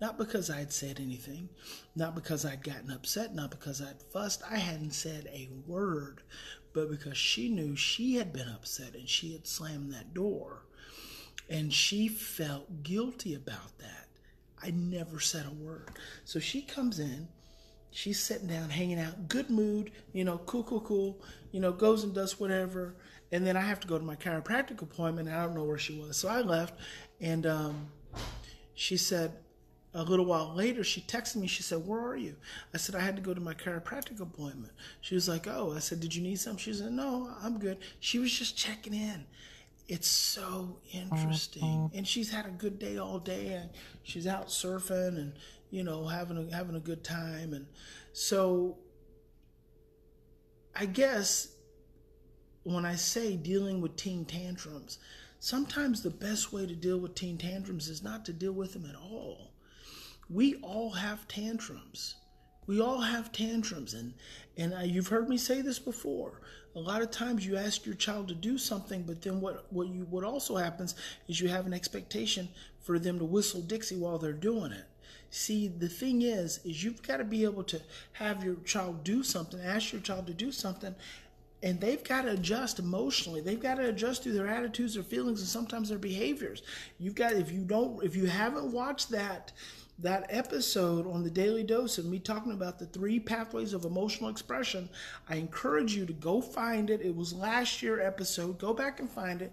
Not 0.00 0.16
because 0.16 0.48
I'd 0.48 0.72
said 0.72 0.98
anything, 0.98 1.50
not 1.94 2.14
because 2.14 2.46
I'd 2.46 2.64
gotten 2.64 2.90
upset, 2.90 3.34
not 3.34 3.50
because 3.50 3.82
I'd 3.82 4.02
fussed. 4.12 4.42
I 4.50 4.56
hadn't 4.56 4.92
said 4.92 5.28
a 5.30 5.50
word, 5.66 6.22
but 6.72 6.90
because 6.90 7.18
she 7.18 7.50
knew 7.50 7.76
she 7.76 8.14
had 8.14 8.32
been 8.32 8.48
upset 8.48 8.94
and 8.94 9.08
she 9.08 9.32
had 9.32 9.46
slammed 9.46 9.92
that 9.92 10.14
door. 10.14 10.62
And 11.50 11.72
she 11.72 12.08
felt 12.08 12.82
guilty 12.82 13.34
about 13.34 13.78
that. 13.78 14.08
I 14.62 14.70
never 14.70 15.20
said 15.20 15.46
a 15.46 15.64
word. 15.64 15.90
So 16.24 16.38
she 16.38 16.62
comes 16.62 16.98
in, 16.98 17.28
she's 17.90 18.22
sitting 18.22 18.48
down, 18.48 18.70
hanging 18.70 19.00
out, 19.00 19.28
good 19.28 19.50
mood, 19.50 19.90
you 20.12 20.24
know, 20.24 20.38
cool, 20.38 20.64
cool, 20.64 20.80
cool, 20.80 21.22
you 21.50 21.60
know, 21.60 21.72
goes 21.72 22.04
and 22.04 22.14
does 22.14 22.40
whatever. 22.40 22.96
And 23.32 23.46
then 23.46 23.56
I 23.56 23.60
have 23.60 23.80
to 23.80 23.88
go 23.88 23.98
to 23.98 24.04
my 24.04 24.16
chiropractic 24.16 24.80
appointment. 24.80 25.28
I 25.28 25.44
don't 25.44 25.54
know 25.54 25.64
where 25.64 25.78
she 25.78 25.98
was. 25.98 26.16
So 26.16 26.28
I 26.28 26.40
left 26.40 26.78
and 27.20 27.46
um, 27.46 27.88
she 28.74 28.96
said, 28.96 29.32
a 29.92 30.04
little 30.04 30.24
while 30.24 30.54
later, 30.54 30.84
she 30.84 31.00
texted 31.00 31.36
me. 31.36 31.48
She 31.48 31.62
said, 31.62 31.84
Where 31.84 32.00
are 32.00 32.16
you? 32.16 32.36
I 32.72 32.76
said, 32.76 32.94
I 32.94 33.00
had 33.00 33.16
to 33.16 33.22
go 33.22 33.34
to 33.34 33.40
my 33.40 33.54
chiropractic 33.54 34.20
appointment. 34.20 34.72
She 35.00 35.14
was 35.14 35.28
like, 35.28 35.46
Oh, 35.48 35.72
I 35.74 35.80
said, 35.80 36.00
Did 36.00 36.14
you 36.14 36.22
need 36.22 36.38
something? 36.38 36.60
She 36.60 36.72
said, 36.72 36.92
No, 36.92 37.30
I'm 37.42 37.58
good. 37.58 37.78
She 37.98 38.18
was 38.18 38.32
just 38.32 38.56
checking 38.56 38.94
in. 38.94 39.24
It's 39.88 40.06
so 40.06 40.76
interesting. 40.92 41.62
Mm-hmm. 41.64 41.98
And 41.98 42.06
she's 42.06 42.30
had 42.30 42.46
a 42.46 42.50
good 42.50 42.78
day 42.78 42.98
all 42.98 43.18
day 43.18 43.54
and 43.54 43.70
she's 44.04 44.28
out 44.28 44.46
surfing 44.46 45.16
and, 45.16 45.32
you 45.70 45.82
know, 45.82 46.06
having 46.06 46.38
a, 46.38 46.54
having 46.54 46.76
a 46.76 46.80
good 46.80 47.02
time. 47.02 47.52
And 47.52 47.66
so 48.12 48.78
I 50.76 50.86
guess 50.86 51.48
when 52.62 52.84
I 52.84 52.94
say 52.94 53.34
dealing 53.34 53.80
with 53.80 53.96
teen 53.96 54.24
tantrums, 54.24 54.98
sometimes 55.40 56.04
the 56.04 56.10
best 56.10 56.52
way 56.52 56.66
to 56.66 56.76
deal 56.76 56.98
with 56.98 57.16
teen 57.16 57.36
tantrums 57.36 57.88
is 57.88 58.04
not 58.04 58.24
to 58.26 58.32
deal 58.32 58.52
with 58.52 58.74
them 58.74 58.86
at 58.88 58.94
all 58.94 59.49
we 60.30 60.54
all 60.56 60.90
have 60.90 61.26
tantrums. 61.26 62.14
We 62.66 62.80
all 62.80 63.00
have 63.00 63.32
tantrums, 63.32 63.94
and 63.94 64.14
and 64.56 64.72
uh, 64.72 64.80
you've 64.80 65.08
heard 65.08 65.28
me 65.28 65.36
say 65.36 65.60
this 65.60 65.80
before. 65.80 66.40
A 66.76 66.78
lot 66.78 67.02
of 67.02 67.10
times 67.10 67.44
you 67.44 67.56
ask 67.56 67.84
your 67.84 67.96
child 67.96 68.28
to 68.28 68.34
do 68.34 68.56
something, 68.56 69.02
but 69.02 69.22
then 69.22 69.40
what 69.40 69.66
what 69.72 69.88
you 69.88 70.06
what 70.08 70.22
also 70.22 70.56
happens 70.56 70.94
is 71.26 71.40
you 71.40 71.48
have 71.48 71.66
an 71.66 71.74
expectation 71.74 72.48
for 72.80 72.98
them 72.98 73.18
to 73.18 73.24
whistle 73.24 73.60
Dixie 73.60 73.96
while 73.96 74.18
they're 74.18 74.32
doing 74.32 74.70
it. 74.70 74.84
See, 75.30 75.66
the 75.66 75.88
thing 75.88 76.22
is, 76.22 76.60
is 76.64 76.82
you've 76.82 77.02
got 77.02 77.16
to 77.16 77.24
be 77.24 77.44
able 77.44 77.64
to 77.64 77.80
have 78.12 78.44
your 78.44 78.56
child 78.64 79.02
do 79.02 79.22
something, 79.22 79.60
ask 79.60 79.92
your 79.92 80.00
child 80.00 80.26
to 80.28 80.34
do 80.34 80.52
something, 80.52 80.94
and 81.62 81.80
they've 81.80 82.02
got 82.04 82.22
to 82.22 82.30
adjust 82.30 82.78
emotionally 82.78 83.40
they've 83.40 83.60
got 83.60 83.74
to 83.74 83.88
adjust 83.88 84.22
through 84.22 84.32
their 84.32 84.48
attitudes 84.48 84.94
their 84.94 85.02
feelings 85.02 85.40
and 85.40 85.48
sometimes 85.48 85.88
their 85.88 85.98
behaviors 85.98 86.62
you've 86.98 87.14
got 87.14 87.34
if 87.34 87.52
you 87.52 87.60
don't 87.60 88.02
if 88.02 88.16
you 88.16 88.26
haven't 88.26 88.72
watched 88.72 89.10
that 89.10 89.52
that 90.02 90.26
episode 90.30 91.06
on 91.06 91.22
the 91.22 91.30
daily 91.30 91.62
dose 91.62 91.98
of 91.98 92.04
me 92.04 92.18
talking 92.18 92.52
about 92.52 92.78
the 92.78 92.86
three 92.86 93.20
pathways 93.20 93.72
of 93.74 93.84
emotional 93.84 94.30
expression 94.30 94.88
i 95.28 95.36
encourage 95.36 95.94
you 95.94 96.06
to 96.06 96.12
go 96.12 96.40
find 96.40 96.90
it. 96.90 97.00
It 97.00 97.14
was 97.14 97.32
last 97.32 97.82
year 97.82 98.00
episode. 98.00 98.58
Go 98.58 98.72
back 98.72 99.00
and 99.00 99.08
find 99.08 99.42
it. 99.42 99.52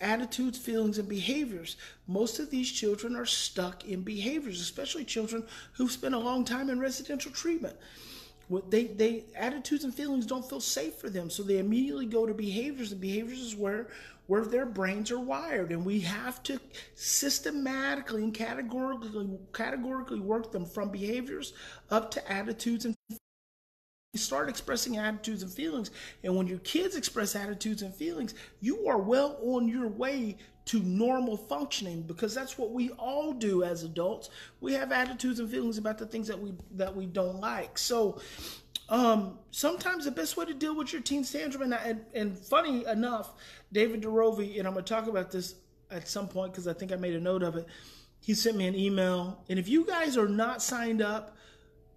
Attitudes 0.00 0.58
feelings 0.58 0.98
and 0.98 1.08
behaviors. 1.08 1.76
Most 2.06 2.38
of 2.38 2.50
these 2.50 2.70
children 2.70 3.14
are 3.14 3.26
stuck 3.26 3.84
in 3.84 4.02
behaviors 4.02 4.60
especially 4.60 5.04
children 5.04 5.44
who've 5.74 5.92
spent 5.92 6.14
a 6.14 6.18
long 6.18 6.44
time 6.44 6.70
in 6.70 6.80
residential 6.80 7.32
treatment 7.32 7.76
what 8.50 8.68
they 8.68 8.88
they 8.88 9.24
attitudes 9.36 9.84
and 9.84 9.94
feelings 9.94 10.26
don't 10.26 10.46
feel 10.46 10.60
safe 10.60 10.96
for 10.96 11.08
them. 11.08 11.30
So 11.30 11.44
they 11.44 11.58
immediately 11.58 12.06
go 12.06 12.26
to 12.26 12.34
behaviors 12.34 12.90
and 12.90 13.00
behaviors 13.00 13.38
is 13.38 13.54
where 13.54 13.86
where 14.26 14.44
their 14.44 14.66
brains 14.66 15.12
are 15.12 15.20
wired. 15.20 15.70
And 15.70 15.86
we 15.86 16.00
have 16.00 16.42
to 16.44 16.60
systematically 16.96 18.24
and 18.24 18.34
categorically 18.34 19.38
categorically 19.52 20.18
work 20.18 20.50
them 20.50 20.66
from 20.66 20.90
behaviors 20.90 21.52
up 21.90 22.10
to 22.10 22.32
attitudes 22.32 22.84
and 22.86 22.96
you 24.12 24.18
start 24.18 24.48
expressing 24.48 24.96
attitudes 24.96 25.44
and 25.44 25.52
feelings. 25.52 25.92
And 26.24 26.34
when 26.34 26.48
your 26.48 26.58
kids 26.58 26.96
express 26.96 27.36
attitudes 27.36 27.82
and 27.82 27.94
feelings 27.94 28.34
you 28.60 28.88
are 28.88 28.98
well 28.98 29.38
on 29.40 29.68
your 29.68 29.86
way 29.86 30.36
to 30.64 30.80
normal 30.80 31.36
functioning 31.36 32.02
because 32.02 32.34
that's 32.34 32.58
what 32.58 32.72
we 32.72 32.90
all 32.90 33.32
do 33.32 33.62
as 33.62 33.84
adults. 33.84 34.30
We 34.60 34.72
have 34.74 34.90
attitudes 34.90 35.38
and 35.38 35.48
feelings 35.48 35.78
about 35.78 35.96
the 35.96 36.06
things 36.06 36.26
that 36.26 36.40
we 36.40 36.54
that 36.72 36.94
we 36.94 37.06
don't 37.06 37.40
like. 37.40 37.78
So 37.78 38.20
um, 38.88 39.38
sometimes 39.52 40.06
the 40.06 40.10
best 40.10 40.36
way 40.36 40.44
to 40.44 40.54
deal 40.54 40.74
with 40.74 40.92
your 40.92 41.02
teen 41.02 41.22
tantrum 41.22 41.62
and, 41.62 41.74
and, 41.74 42.04
and 42.12 42.36
funny 42.36 42.84
enough 42.86 43.34
david 43.72 44.02
Derovi, 44.02 44.58
and 44.58 44.66
i'm 44.66 44.74
going 44.74 44.84
to 44.84 44.92
talk 44.92 45.06
about 45.06 45.30
this 45.30 45.54
at 45.92 46.08
some 46.08 46.26
point 46.26 46.52
because 46.52 46.66
i 46.66 46.72
think 46.72 46.90
i 46.90 46.96
made 46.96 47.14
a 47.14 47.20
note 47.20 47.44
of 47.44 47.54
it. 47.54 47.66
He 48.20 48.34
sent 48.34 48.56
me 48.56 48.66
an 48.66 48.74
email. 48.74 49.42
And 49.48 49.58
if 49.58 49.68
you 49.68 49.86
guys 49.86 50.16
are 50.18 50.28
not 50.28 50.62
signed 50.62 51.00
up 51.00 51.36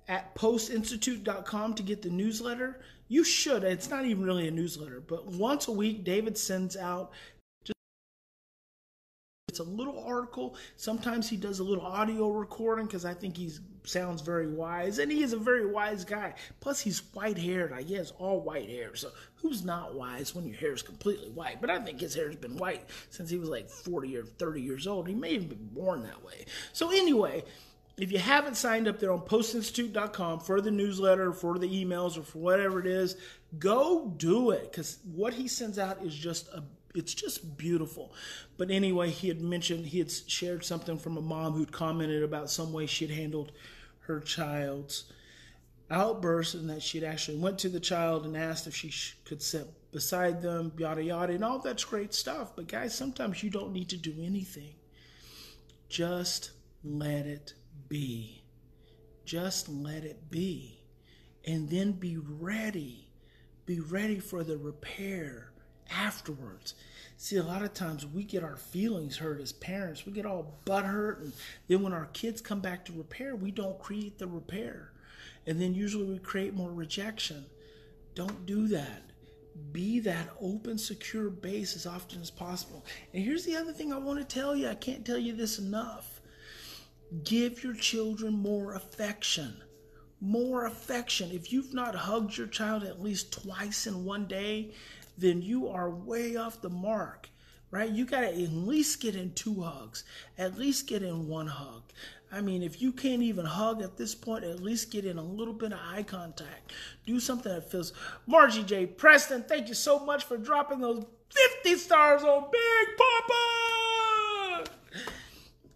at 0.08 0.36
postinstitute.com 0.36 1.74
to 1.76 1.84
get 1.84 2.02
the 2.02 2.10
newsletter. 2.10 2.80
You 3.08 3.24
should. 3.24 3.64
It's 3.64 3.90
not 3.90 4.06
even 4.06 4.24
really 4.24 4.48
a 4.48 4.52
newsletter, 4.52 5.02
but 5.02 5.28
once 5.28 5.68
a 5.68 5.72
week, 5.72 6.04
David 6.04 6.38
sends 6.38 6.76
out 6.76 7.12
it's 9.54 9.60
a 9.60 9.64
little 9.64 10.04
article. 10.04 10.56
Sometimes 10.78 11.30
he 11.30 11.38
does 11.38 11.60
a 11.60 11.64
little 11.64 11.86
audio 11.86 12.32
recording 12.32 12.88
because 12.88 13.06
I 13.06 13.14
think 13.14 13.38
he 13.38 13.52
sounds 13.84 14.24
very 14.24 14.48
wise, 14.48 14.98
and 14.98 15.12
he 15.12 15.22
is 15.22 15.34
a 15.34 15.38
very 15.38 15.68
wise 15.68 16.04
guy. 16.04 16.34
Plus, 16.60 16.80
he's 16.80 17.04
white 17.14 17.38
haired. 17.38 17.72
I 17.72 17.84
guess 17.84 18.14
all 18.18 18.42
white 18.42 18.68
hair. 18.68 18.96
So 18.96 19.12
who's 19.36 19.64
not 19.64 19.94
wise 19.94 20.34
when 20.34 20.48
your 20.48 20.58
hair 20.58 20.74
is 20.74 20.82
completely 20.82 21.30
white? 21.30 21.62
But 21.62 21.70
I 21.70 21.78
think 21.78 22.00
his 22.00 22.16
hair 22.16 22.30
has 22.30 22.36
been 22.36 22.58
white 22.58 22.90
since 23.12 23.30
he 23.30 23.38
was 23.38 23.48
like 23.48 23.70
40 23.70 24.18
or 24.18 24.24
30 24.24 24.60
years 24.60 24.88
old. 24.88 25.08
He 25.08 25.14
may 25.14 25.36
have 25.36 25.50
been 25.50 25.70
born 25.72 26.02
that 26.02 26.26
way. 26.26 26.46
So 26.72 26.90
anyway 26.90 27.44
if 27.98 28.12
you 28.12 28.18
haven't 28.18 28.58
signed 28.58 28.88
up 28.88 29.00
there 29.00 29.12
on 29.12 29.22
postinstitute.com 29.22 30.40
for 30.40 30.62
the 30.62 30.72
newsletter, 30.72 31.32
for 31.32 31.60
the 31.60 31.68
emails, 31.68 32.18
or 32.18 32.24
for 32.24 32.40
whatever 32.40 32.80
it 32.80 32.88
is, 32.88 33.16
go 33.60 34.12
do 34.18 34.50
it 34.52 34.72
because 34.72 34.98
what 35.14 35.34
he 35.34 35.48
sends 35.48 35.78
out 35.78 36.02
is 36.04 36.16
just 36.16 36.48
a 36.50 36.64
it's 36.96 37.14
just 37.14 37.58
beautiful. 37.58 38.14
But 38.56 38.70
anyway, 38.70 39.10
he 39.10 39.28
had 39.28 39.42
mentioned 39.42 39.88
he 39.88 39.98
had 39.98 40.12
shared 40.12 40.64
something 40.64 41.00
from 41.00 41.18
a 41.18 41.22
mom 41.22 41.54
who'd 41.54 41.72
commented 41.72 42.22
about 42.22 42.52
some 42.52 42.72
way 42.72 42.86
she'd 42.86 43.10
handled 43.10 43.52
her 44.02 44.20
child's 44.20 45.06
outburst 45.90 46.54
and 46.56 46.70
that 46.70 46.82
she'd 46.84 47.04
actually 47.04 47.38
went 47.38 47.58
to 47.60 47.70
the 47.70 47.80
child 47.80 48.26
and 48.26 48.38
asked 48.38 48.68
if 48.68 48.76
she 48.76 48.94
could 49.26 49.42
sit 49.42 49.68
beside 49.92 50.42
them, 50.42 50.72
yada 50.78 51.04
yada, 51.04 51.34
and 51.34 51.44
all 51.44 51.60
that's 51.60 51.84
great 51.84 52.14
stuff. 52.14 52.56
But 52.56 52.68
guys, 52.68 52.96
sometimes 52.96 53.44
you 53.44 53.50
don't 53.50 53.74
need 53.74 53.90
to 53.90 53.98
do 53.98 54.14
anything. 54.22 54.76
Just 55.90 56.52
let 56.84 57.26
it 57.26 57.54
be. 57.90 58.44
Just 59.26 59.70
let 59.70 60.04
it 60.04 60.30
be. 60.30 60.80
And 61.46 61.70
then 61.70 61.94
be 61.94 62.18
ready. 62.18 63.10
Be 63.66 63.80
ready 63.80 64.20
for 64.20 64.44
the 64.44 64.58
repair 64.58 65.52
afterwards. 65.92 66.76
See, 67.18 67.38
a 67.38 67.44
lot 67.44 67.64
of 67.64 67.74
times 67.74 68.06
we 68.06 68.24
get 68.24 68.44
our 68.44 68.58
feelings 68.58 69.18
hurt 69.18 69.40
as 69.40 69.54
parents. 69.54 70.06
We 70.06 70.12
get 70.12 70.26
all 70.26 70.58
butt 70.66 70.86
hurt, 70.86 71.22
and 71.22 71.34
then 71.68 71.82
when 71.82 71.94
our 71.94 72.08
kids 72.08 72.42
come 72.42 72.60
back 72.60 72.86
to 72.86 72.94
repair, 72.94 73.36
we 73.36 73.52
don't 73.52 73.80
create 73.80 74.18
the 74.18 74.28
repair. 74.28 74.92
And 75.46 75.62
then 75.62 75.74
usually 75.74 76.06
we 76.06 76.20
create 76.20 76.54
more 76.54 76.72
rejection. 76.72 77.46
Don't 78.16 78.46
do 78.46 78.68
that. 78.70 79.04
Be 79.72 80.00
that 80.00 80.30
open, 80.42 80.78
secure 80.78 81.30
base 81.30 81.76
as 81.76 81.86
often 81.86 82.22
as 82.22 82.32
possible. 82.32 82.86
And 83.14 83.24
here's 83.24 83.46
the 83.46 83.56
other 83.56 83.72
thing 83.72 83.94
I 83.94 83.98
want 83.98 84.20
to 84.20 84.26
tell 84.26 84.56
you 84.56 84.68
I 84.68 84.76
can't 84.76 85.06
tell 85.06 85.18
you 85.18 85.36
this 85.36 85.60
enough 85.60 86.13
Give 87.22 87.64
your 87.64 87.76
children 87.76 88.34
more 88.34 88.74
affection. 88.74 89.62
More 90.20 90.66
affection. 90.66 91.32
If 91.32 91.52
you've 91.54 91.74
not 91.74 91.96
hugged 91.96 92.38
your 92.38 92.48
child 92.48 92.84
at 92.84 93.04
least 93.04 93.44
twice 93.44 93.86
in 93.86 94.04
one 94.04 94.26
day, 94.26 94.74
then 95.18 95.42
you 95.42 95.68
are 95.68 95.90
way 95.90 96.38
off 96.38 96.62
the 96.62 96.70
mark, 96.70 97.30
right? 97.70 97.92
You 97.92 98.06
got 98.06 98.22
to 98.22 98.28
at 98.30 98.52
least 98.52 99.02
get 99.02 99.16
in 99.16 99.34
two 99.34 99.62
hugs, 99.62 100.06
at 100.38 100.58
least 100.58 100.88
get 100.88 101.04
in 101.04 101.28
one 101.28 101.48
hug. 101.48 101.84
I 102.32 102.42
mean, 102.42 102.64
if 102.64 102.82
you 102.82 102.92
can't 102.92 103.22
even 103.22 103.46
hug 103.46 103.84
at 103.84 103.96
this 103.96 104.16
point, 104.16 104.44
at 104.44 104.64
least 104.64 104.90
get 104.90 105.06
in 105.06 105.20
a 105.20 105.24
little 105.24 105.54
bit 105.54 105.72
of 105.72 105.80
eye 105.80 106.04
contact. 106.04 106.72
Do 107.06 107.20
something 107.20 107.52
that 107.54 107.70
feels. 107.70 107.94
Margie 108.26 108.64
J. 108.64 108.88
Preston, 108.88 109.44
thank 109.44 109.68
you 109.68 109.76
so 109.76 110.00
much 110.00 110.24
for 110.24 110.38
dropping 110.38 110.80
those 110.80 111.06
50 111.30 111.76
stars 111.78 112.24
on 112.24 112.50
Big 112.52 112.98
Papa. 112.98 113.83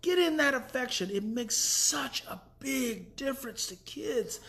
Get 0.08 0.20
in 0.20 0.38
that 0.38 0.54
affection. 0.54 1.10
It 1.12 1.26
makes 1.26 1.58
such 1.58 2.24
a 2.30 2.39
big 2.62 3.17
difference 3.17 3.67
to 3.67 3.76
kids. 3.76 4.39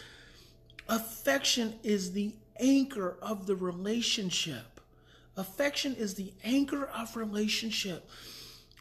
Affection 0.88 1.74
is 1.82 2.12
the 2.12 2.36
anchor 2.60 3.16
of 3.20 3.48
the 3.48 3.56
relationship. 3.56 4.80
Affection 5.36 5.96
is 5.96 6.14
the 6.14 6.32
anchor 6.44 6.84
of 6.84 7.16
relationship. 7.16 8.08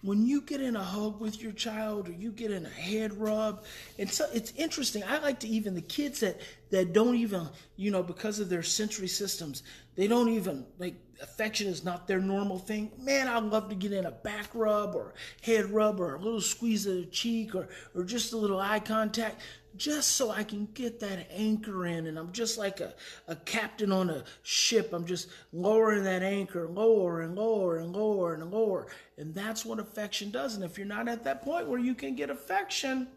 When 0.01 0.25
you 0.25 0.41
get 0.41 0.61
in 0.61 0.75
a 0.75 0.83
hug 0.83 1.19
with 1.19 1.41
your 1.41 1.51
child 1.51 2.07
or 2.07 2.11
you 2.11 2.31
get 2.31 2.51
in 2.51 2.65
a 2.65 2.69
head 2.69 3.13
rub, 3.13 3.63
and 3.97 4.09
so 4.09 4.27
it's 4.33 4.53
interesting. 4.55 5.03
I 5.03 5.17
like 5.19 5.39
to 5.39 5.47
even 5.47 5.73
the 5.73 5.81
kids 5.81 6.19
that 6.19 6.39
that 6.69 6.93
don't 6.93 7.15
even, 7.15 7.47
you 7.77 7.91
know, 7.91 8.03
because 8.03 8.39
of 8.39 8.49
their 8.49 8.63
sensory 8.63 9.07
systems, 9.07 9.63
they 9.95 10.07
don't 10.07 10.29
even 10.29 10.65
like 10.77 10.95
affection 11.21 11.67
is 11.67 11.83
not 11.83 12.07
their 12.07 12.19
normal 12.19 12.59
thing. 12.59 12.91
Man, 12.99 13.27
I'd 13.27 13.43
love 13.43 13.69
to 13.69 13.75
get 13.75 13.91
in 13.91 14.05
a 14.05 14.11
back 14.11 14.49
rub 14.53 14.95
or 14.95 15.13
head 15.41 15.69
rub 15.71 15.99
or 15.99 16.15
a 16.15 16.19
little 16.19 16.41
squeeze 16.41 16.85
of 16.85 16.95
the 16.95 17.05
cheek 17.05 17.55
or, 17.55 17.67
or 17.95 18.03
just 18.03 18.33
a 18.33 18.37
little 18.37 18.59
eye 18.59 18.79
contact 18.79 19.41
just 19.77 20.15
so 20.15 20.31
I 20.31 20.43
can 20.43 20.67
get 20.73 20.99
that 20.99 21.27
anchor 21.31 21.85
in. 21.85 22.07
And 22.07 22.17
I'm 22.17 22.31
just 22.31 22.57
like 22.57 22.79
a, 22.79 22.93
a 23.27 23.35
captain 23.35 23.91
on 23.91 24.09
a 24.09 24.23
ship. 24.43 24.91
I'm 24.93 25.05
just 25.05 25.29
lowering 25.51 26.03
that 26.03 26.23
anchor, 26.23 26.67
lower 26.67 27.21
and 27.21 27.35
lower 27.35 27.77
and 27.77 27.95
lower 27.95 28.33
and 28.33 28.51
lower. 28.51 28.87
And 29.17 29.33
that's 29.33 29.65
what 29.65 29.79
affection 29.79 30.31
does. 30.31 30.55
And 30.55 30.63
if 30.63 30.77
you're 30.77 30.87
not 30.87 31.07
at 31.07 31.23
that 31.23 31.43
point 31.43 31.67
where 31.67 31.79
you 31.79 31.95
can 31.95 32.15
get 32.15 32.29
affection, 32.29 33.07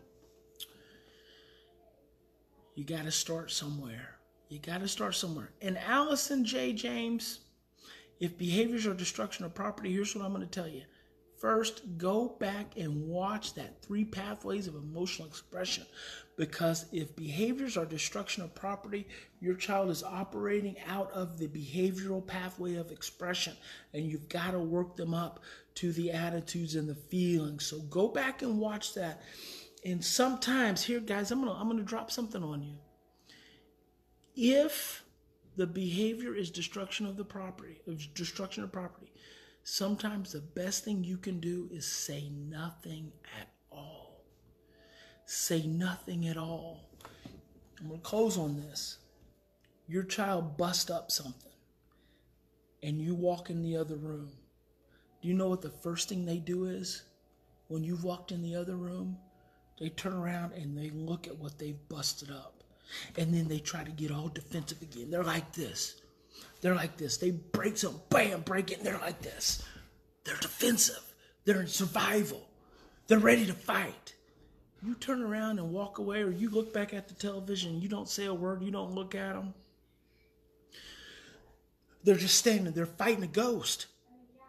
you 2.75 2.85
got 2.85 3.05
to 3.05 3.11
start 3.11 3.51
somewhere. 3.51 4.17
You 4.49 4.59
got 4.59 4.81
to 4.81 4.89
start 4.89 5.15
somewhere. 5.15 5.51
And 5.63 5.79
Allison 5.79 6.45
J. 6.45 6.73
James, 6.73 7.41
if 8.21 8.37
behaviors 8.37 8.87
are 8.87 8.95
destruction 8.95 9.45
of 9.45 9.55
property, 9.55 9.93
here's 9.93 10.15
what 10.15 10.25
I'm 10.25 10.33
going 10.33 10.47
to 10.47 10.51
tell 10.51 10.69
you. 10.69 10.83
First, 11.41 11.97
go 11.97 12.37
back 12.39 12.77
and 12.77 13.09
watch 13.09 13.55
that 13.55 13.83
three 13.83 14.05
pathways 14.05 14.67
of 14.67 14.75
emotional 14.75 15.27
expression. 15.27 15.87
Because 16.41 16.87
if 16.91 17.15
behaviors 17.17 17.77
are 17.77 17.85
destruction 17.85 18.43
of 18.43 18.55
property, 18.55 19.07
your 19.41 19.55
child 19.55 19.91
is 19.91 20.03
operating 20.03 20.77
out 20.89 21.13
of 21.13 21.37
the 21.37 21.49
behavioral 21.49 22.27
pathway 22.27 22.77
of 22.77 22.91
expression, 22.91 23.53
and 23.93 24.07
you've 24.07 24.31
got 24.31 24.53
to 24.53 24.59
work 24.59 24.97
them 24.97 25.13
up 25.13 25.41
to 25.75 25.93
the 25.93 26.11
attitudes 26.11 26.77
and 26.77 26.89
the 26.89 26.95
feelings. 26.95 27.67
So 27.67 27.81
go 27.81 28.09
back 28.09 28.41
and 28.41 28.59
watch 28.59 28.95
that. 28.95 29.21
And 29.85 30.03
sometimes, 30.03 30.83
here, 30.83 31.01
guys, 31.01 31.31
I'm 31.31 31.45
gonna 31.45 31.53
I'm 31.53 31.69
gonna 31.69 31.83
drop 31.83 32.11
something 32.11 32.43
on 32.43 32.63
you. 32.63 32.79
If 34.35 35.05
the 35.57 35.67
behavior 35.67 36.35
is 36.35 36.51
destruction 36.51 37.05
of 37.05 37.19
the 37.19 37.25
property, 37.25 37.83
of 37.87 38.15
destruction 38.15 38.65
of 38.65 38.73
property. 38.73 39.13
Sometimes 39.63 40.33
the 40.33 40.41
best 40.41 40.87
thing 40.87 41.05
you 41.05 41.19
can 41.19 41.39
do 41.39 41.69
is 41.71 41.85
say 41.85 42.31
nothing 42.31 43.13
at. 43.39 43.60
Say 45.33 45.63
nothing 45.65 46.27
at 46.27 46.37
all. 46.37 46.81
I'm 47.79 47.87
going 47.87 48.01
to 48.01 48.05
close 48.05 48.37
on 48.37 48.57
this. 48.57 48.99
Your 49.87 50.03
child 50.03 50.57
bust 50.57 50.91
up 50.91 51.13
something 51.13 51.53
and 52.83 53.01
you 53.01 53.15
walk 53.15 53.49
in 53.49 53.63
the 53.63 53.77
other 53.77 53.95
room. 53.95 54.33
Do 55.23 55.29
you 55.29 55.35
know 55.35 55.49
what 55.49 55.63
the 55.63 55.71
first 55.71 56.09
thing 56.09 56.27
they 56.27 56.39
do 56.39 56.65
is? 56.65 57.05
When 57.69 57.85
you've 57.85 58.03
walked 58.03 58.33
in 58.33 58.43
the 58.43 58.57
other 58.57 58.75
room, 58.75 59.19
they 59.79 59.91
turn 59.91 60.15
around 60.15 60.55
and 60.55 60.77
they 60.77 60.91
look 60.91 61.29
at 61.29 61.39
what 61.39 61.61
they've 61.61 61.89
busted 61.89 62.33
up. 62.33 62.65
And 63.17 63.33
then 63.33 63.47
they 63.47 63.61
try 63.61 63.85
to 63.85 63.93
get 63.93 64.11
all 64.11 64.27
defensive 64.27 64.83
again. 64.83 65.13
They're 65.13 65.23
like 65.23 65.53
this. 65.53 66.01
They're 66.61 66.75
like 66.75 66.97
this. 66.97 67.19
They 67.19 67.31
break 67.31 67.77
some, 67.77 68.01
bam, 68.09 68.41
break 68.41 68.73
it, 68.73 68.79
and 68.79 68.87
they're 68.87 68.99
like 68.99 69.23
this. 69.23 69.63
They're 70.25 70.35
defensive. 70.39 71.15
They're 71.45 71.61
in 71.61 71.69
survival. 71.69 72.49
They're 73.07 73.21
ready 73.21 73.47
to 73.47 73.55
fight. 73.55 74.17
You 74.83 74.95
turn 74.95 75.23
around 75.23 75.59
and 75.59 75.73
walk 75.73 75.99
away, 75.99 76.23
or 76.23 76.31
you 76.31 76.49
look 76.49 76.73
back 76.73 76.95
at 76.95 77.07
the 77.07 77.15
television, 77.15 77.83
you 77.83 77.89
don't 77.89 78.09
say 78.09 78.27
a 78.27 78.35
word, 78.35 78.63
you 78.63 78.71
don't 78.71 78.95
look 78.95 79.15
at 79.15 79.35
them. 79.35 79.53
They're 82.03 82.17
just 82.17 82.37
standing, 82.37 82.73
they're 82.73 82.87
fighting 82.87 83.25
a 83.25 83.29
ghost. 83.29 83.87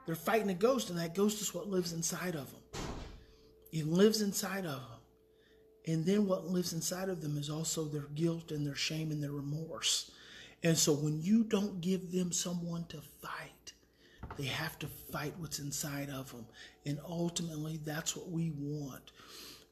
They're 0.05 0.15
fighting 0.15 0.49
a 0.49 0.55
ghost, 0.55 0.89
and 0.89 0.97
that 0.99 1.13
ghost 1.13 1.41
is 1.41 1.53
what 1.53 1.67
lives 1.67 1.93
inside 1.93 2.35
of 2.35 2.49
them. 2.51 2.81
It 3.71 3.87
lives 3.87 4.21
inside 4.21 4.65
of 4.65 4.79
them. 4.79 4.99
And 5.87 6.05
then 6.05 6.27
what 6.27 6.45
lives 6.45 6.73
inside 6.73 7.09
of 7.09 7.21
them 7.21 7.37
is 7.37 7.49
also 7.49 7.85
their 7.85 8.07
guilt 8.15 8.51
and 8.51 8.65
their 8.65 8.75
shame 8.75 9.11
and 9.11 9.21
their 9.21 9.31
remorse. 9.31 10.11
And 10.63 10.77
so 10.77 10.93
when 10.93 11.21
you 11.21 11.43
don't 11.43 11.81
give 11.81 12.11
them 12.11 12.31
someone 12.31 12.85
to 12.89 13.01
fight, 13.21 13.73
they 14.37 14.45
have 14.45 14.77
to 14.79 14.87
fight 14.87 15.33
what's 15.37 15.59
inside 15.59 16.09
of 16.09 16.31
them. 16.31 16.45
And 16.85 16.99
ultimately, 17.07 17.79
that's 17.83 18.15
what 18.15 18.29
we 18.29 18.51
want. 18.57 19.11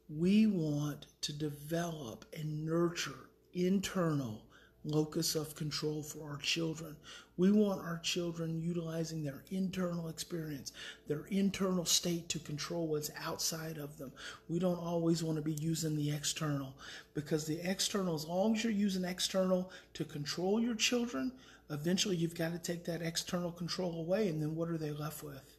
We 0.09 0.47
want 0.47 1.05
to 1.21 1.33
develop 1.33 2.25
and 2.35 2.65
nurture 2.65 3.29
internal 3.53 4.41
locus 4.83 5.35
of 5.35 5.55
control 5.55 6.01
for 6.01 6.31
our 6.31 6.37
children. 6.37 6.95
We 7.37 7.51
want 7.51 7.81
our 7.81 7.99
children 7.99 8.59
utilizing 8.59 9.23
their 9.23 9.43
internal 9.51 10.07
experience, 10.07 10.71
their 11.07 11.25
internal 11.29 11.85
state 11.85 12.27
to 12.29 12.39
control 12.39 12.87
what's 12.87 13.11
outside 13.21 13.77
of 13.77 13.99
them. 13.99 14.11
We 14.47 14.57
don't 14.57 14.79
always 14.79 15.23
want 15.23 15.37
to 15.37 15.43
be 15.43 15.53
using 15.53 15.95
the 15.95 16.11
external 16.11 16.73
because 17.13 17.45
the 17.45 17.59
external, 17.63 18.15
as 18.15 18.25
long 18.25 18.55
as 18.55 18.63
you're 18.63 18.73
using 18.73 19.05
external 19.05 19.71
to 19.93 20.05
control 20.05 20.59
your 20.59 20.75
children, 20.75 21.33
eventually 21.69 22.15
you've 22.15 22.35
got 22.35 22.51
to 22.53 22.57
take 22.59 22.83
that 22.85 23.03
external 23.03 23.51
control 23.51 23.99
away. 23.99 24.27
And 24.27 24.41
then 24.41 24.55
what 24.55 24.69
are 24.69 24.77
they 24.77 24.91
left 24.91 25.23
with? 25.23 25.57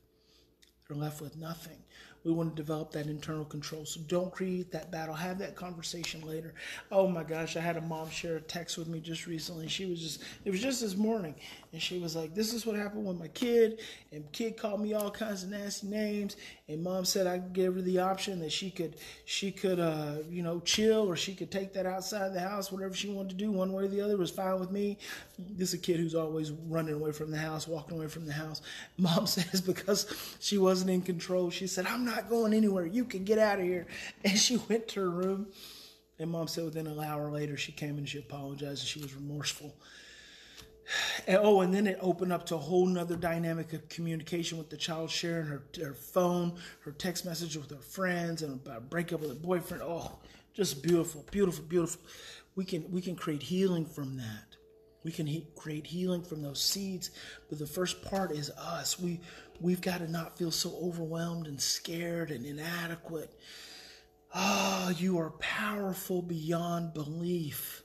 They're 0.88 0.96
left 0.96 1.20
with 1.20 1.36
nothing. 1.36 1.84
We 2.24 2.32
want 2.32 2.54
to 2.54 2.62
develop 2.62 2.92
that 2.92 3.06
internal 3.06 3.44
control. 3.44 3.86
So 3.86 4.00
don't 4.06 4.30
create 4.30 4.70
that 4.72 4.90
battle. 4.90 5.14
Have 5.14 5.38
that 5.38 5.56
conversation 5.56 6.20
later. 6.26 6.54
Oh 6.92 7.08
my 7.08 7.22
gosh, 7.22 7.56
I 7.56 7.60
had 7.60 7.76
a 7.76 7.80
mom 7.80 8.10
share 8.10 8.36
a 8.36 8.40
text 8.40 8.76
with 8.76 8.88
me 8.88 9.00
just 9.00 9.26
recently. 9.26 9.68
She 9.68 9.86
was 9.86 10.00
just, 10.00 10.22
it 10.44 10.50
was 10.50 10.60
just 10.60 10.82
this 10.82 10.96
morning. 10.96 11.34
And 11.72 11.80
she 11.80 11.98
was 11.98 12.16
like, 12.16 12.34
This 12.34 12.52
is 12.52 12.66
what 12.66 12.74
happened 12.74 13.04
with 13.04 13.18
my 13.18 13.28
kid. 13.28 13.80
And 14.10 14.30
kid 14.32 14.56
called 14.56 14.80
me 14.80 14.92
all 14.92 15.10
kinds 15.10 15.44
of 15.44 15.50
nasty 15.50 15.86
names. 15.86 16.36
And 16.68 16.82
mom 16.82 17.04
said 17.04 17.28
I 17.28 17.38
gave 17.38 17.74
her 17.74 17.80
the 17.80 18.00
option 18.00 18.40
that 18.40 18.50
she 18.50 18.70
could, 18.70 18.96
she 19.24 19.52
could, 19.52 19.78
uh, 19.78 20.16
you 20.28 20.42
know, 20.42 20.60
chill 20.60 21.06
or 21.06 21.14
she 21.14 21.34
could 21.34 21.50
take 21.50 21.72
that 21.74 21.86
outside 21.86 22.34
the 22.34 22.40
house, 22.40 22.72
whatever 22.72 22.94
she 22.94 23.08
wanted 23.08 23.30
to 23.30 23.36
do, 23.36 23.52
one 23.52 23.72
way 23.72 23.84
or 23.84 23.88
the 23.88 24.00
other 24.00 24.16
was 24.16 24.30
fine 24.30 24.58
with 24.58 24.72
me. 24.72 24.98
This 25.38 25.68
is 25.68 25.74
a 25.74 25.78
kid 25.78 26.00
who's 26.00 26.14
always 26.16 26.50
running 26.50 26.94
away 26.94 27.12
from 27.12 27.30
the 27.30 27.38
house, 27.38 27.68
walking 27.68 27.96
away 27.96 28.08
from 28.08 28.26
the 28.26 28.32
house. 28.32 28.62
Mom 28.98 29.26
says 29.26 29.60
because 29.60 30.12
she 30.40 30.58
wasn't 30.58 30.90
in 30.90 31.02
control, 31.02 31.50
she 31.50 31.68
said, 31.68 31.86
I'm 31.86 32.04
not 32.04 32.28
going 32.28 32.52
anywhere. 32.52 32.86
You 32.86 33.04
can 33.04 33.24
get 33.24 33.38
out 33.38 33.60
of 33.60 33.64
here. 33.64 33.86
And 34.24 34.38
she 34.38 34.58
went 34.68 34.88
to 34.88 35.00
her 35.00 35.10
room. 35.10 35.46
And 36.18 36.30
mom 36.30 36.46
said 36.46 36.64
within 36.64 36.86
an 36.86 37.00
hour 37.00 37.32
later, 37.32 37.56
she 37.56 37.72
came 37.72 37.96
and 37.96 38.06
she 38.06 38.18
apologized 38.18 38.82
and 38.82 38.88
she 38.88 39.00
was 39.00 39.14
remorseful. 39.14 39.74
And, 41.26 41.38
oh, 41.42 41.60
and 41.60 41.72
then 41.72 41.86
it 41.86 41.98
opened 42.00 42.32
up 42.32 42.46
to 42.46 42.56
a 42.56 42.58
whole 42.58 42.86
nother 42.86 43.16
dynamic 43.16 43.72
of 43.72 43.88
communication 43.88 44.58
with 44.58 44.70
the 44.70 44.76
child 44.76 45.10
sharing 45.10 45.46
her, 45.46 45.62
her 45.82 45.94
phone, 45.94 46.54
her 46.80 46.92
text 46.92 47.24
message 47.24 47.56
with 47.56 47.70
her 47.70 47.76
friends, 47.76 48.42
and 48.42 48.54
about 48.54 48.78
a 48.78 48.80
breakup 48.80 49.20
with 49.20 49.30
a 49.30 49.34
boyfriend. 49.34 49.82
Oh, 49.82 50.18
just 50.54 50.82
beautiful, 50.82 51.24
beautiful, 51.30 51.64
beautiful. 51.64 52.00
We 52.56 52.64
can 52.64 52.90
we 52.90 53.00
can 53.00 53.16
create 53.16 53.42
healing 53.42 53.86
from 53.86 54.16
that. 54.16 54.56
We 55.04 55.12
can 55.12 55.26
he- 55.26 55.46
create 55.56 55.86
healing 55.86 56.22
from 56.22 56.42
those 56.42 56.62
seeds, 56.62 57.10
but 57.48 57.58
the 57.58 57.66
first 57.66 58.02
part 58.02 58.32
is 58.32 58.50
us. 58.50 58.98
We 58.98 59.20
we've 59.60 59.80
got 59.80 59.98
to 59.98 60.10
not 60.10 60.36
feel 60.36 60.50
so 60.50 60.76
overwhelmed 60.82 61.46
and 61.46 61.60
scared 61.60 62.30
and 62.30 62.44
inadequate. 62.44 63.32
Ah, 64.34 64.86
oh, 64.86 64.90
you 64.90 65.18
are 65.18 65.30
powerful 65.30 66.22
beyond 66.22 66.94
belief. 66.94 67.82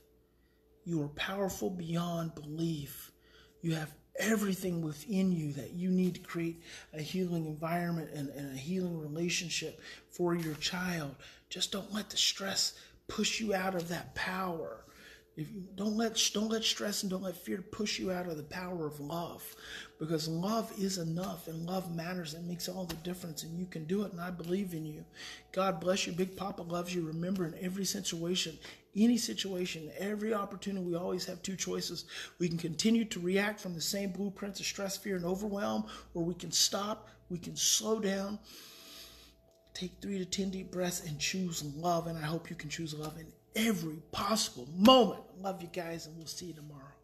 You 0.85 1.01
are 1.03 1.09
powerful 1.09 1.69
beyond 1.69 2.35
belief. 2.35 3.11
You 3.61 3.73
have 3.73 3.93
everything 4.17 4.81
within 4.81 5.31
you 5.31 5.51
that 5.53 5.73
you 5.73 5.89
need 5.89 6.15
to 6.15 6.21
create 6.21 6.61
a 6.93 7.01
healing 7.01 7.47
environment 7.47 8.09
and, 8.13 8.29
and, 8.29 8.53
a 8.53 8.57
healing 8.57 8.99
relationship 8.99 9.81
for 10.09 10.35
your 10.35 10.53
child. 10.55 11.15
Just 11.49 11.71
don't 11.71 11.93
let 11.93 12.09
the 12.09 12.17
stress 12.17 12.79
push 13.07 13.39
you 13.41 13.53
out 13.53 13.75
of 13.75 13.89
that 13.89 14.15
power. 14.15 14.85
If 15.35 15.51
you 15.51 15.63
don't 15.75 15.97
let 15.97 16.17
don't 16.33 16.47
let 16.47 16.63
stress 16.63 17.03
and 17.03 17.09
don't 17.09 17.23
let 17.23 17.35
fear 17.35 17.61
push 17.61 17.99
you 17.99 18.09
out 18.09 18.27
of 18.27 18.37
the 18.37 18.43
power 18.43 18.87
of 18.87 19.01
love, 19.01 19.43
because 19.99 20.29
love 20.29 20.71
is 20.79 20.97
enough 20.97 21.49
and 21.49 21.65
love 21.65 21.93
matters 21.93 22.35
and 22.35 22.47
makes 22.47 22.69
all 22.69 22.85
the 22.85 22.95
difference, 22.95 23.43
and 23.43 23.59
you 23.59 23.65
can 23.65 23.83
do 23.83 24.03
it. 24.03 24.13
And 24.13 24.21
I 24.21 24.31
believe 24.31 24.73
in 24.73 24.85
you. 24.85 25.03
God 25.51 25.81
bless 25.81 26.07
you. 26.07 26.13
Big 26.13 26.37
Papa 26.37 26.61
loves 26.61 26.95
you. 26.95 27.05
Remember, 27.05 27.45
in 27.45 27.55
every 27.59 27.83
situation, 27.83 28.57
any 28.95 29.17
situation, 29.17 29.91
every 29.97 30.34
opportunity, 30.34 30.86
we 30.86 30.95
always 30.95 31.25
have 31.25 31.41
two 31.41 31.55
choices. 31.55 32.05
We 32.39 32.47
can 32.47 32.58
continue 32.58 33.05
to 33.05 33.19
react 33.19 33.60
from 33.60 33.73
the 33.75 33.81
same 33.81 34.12
blueprints 34.12 34.60
of 34.60 34.65
stress, 34.65 34.97
fear, 34.97 35.15
and 35.15 35.25
overwhelm, 35.25 35.86
or 36.13 36.23
we 36.23 36.34
can 36.34 36.51
stop. 36.51 37.10
We 37.29 37.38
can 37.38 37.55
slow 37.55 37.99
down. 37.99 38.39
Take 39.73 39.91
three 40.01 40.17
to 40.17 40.25
ten 40.25 40.49
deep 40.49 40.71
breaths 40.71 41.05
and 41.05 41.19
choose 41.19 41.63
love. 41.63 42.08
And 42.08 42.17
I 42.17 42.21
hope 42.21 42.49
you 42.49 42.55
can 42.55 42.69
choose 42.69 42.93
love 42.93 43.17
in 43.19 43.27
every 43.55 44.01
possible 44.12 44.67
moment. 44.75 45.21
Love 45.41 45.62
you 45.62 45.69
guys, 45.71 46.08
and 46.08 46.17
we'll 46.17 46.27
see 46.27 46.47
you 46.47 46.53
tomorrow. 46.53 46.94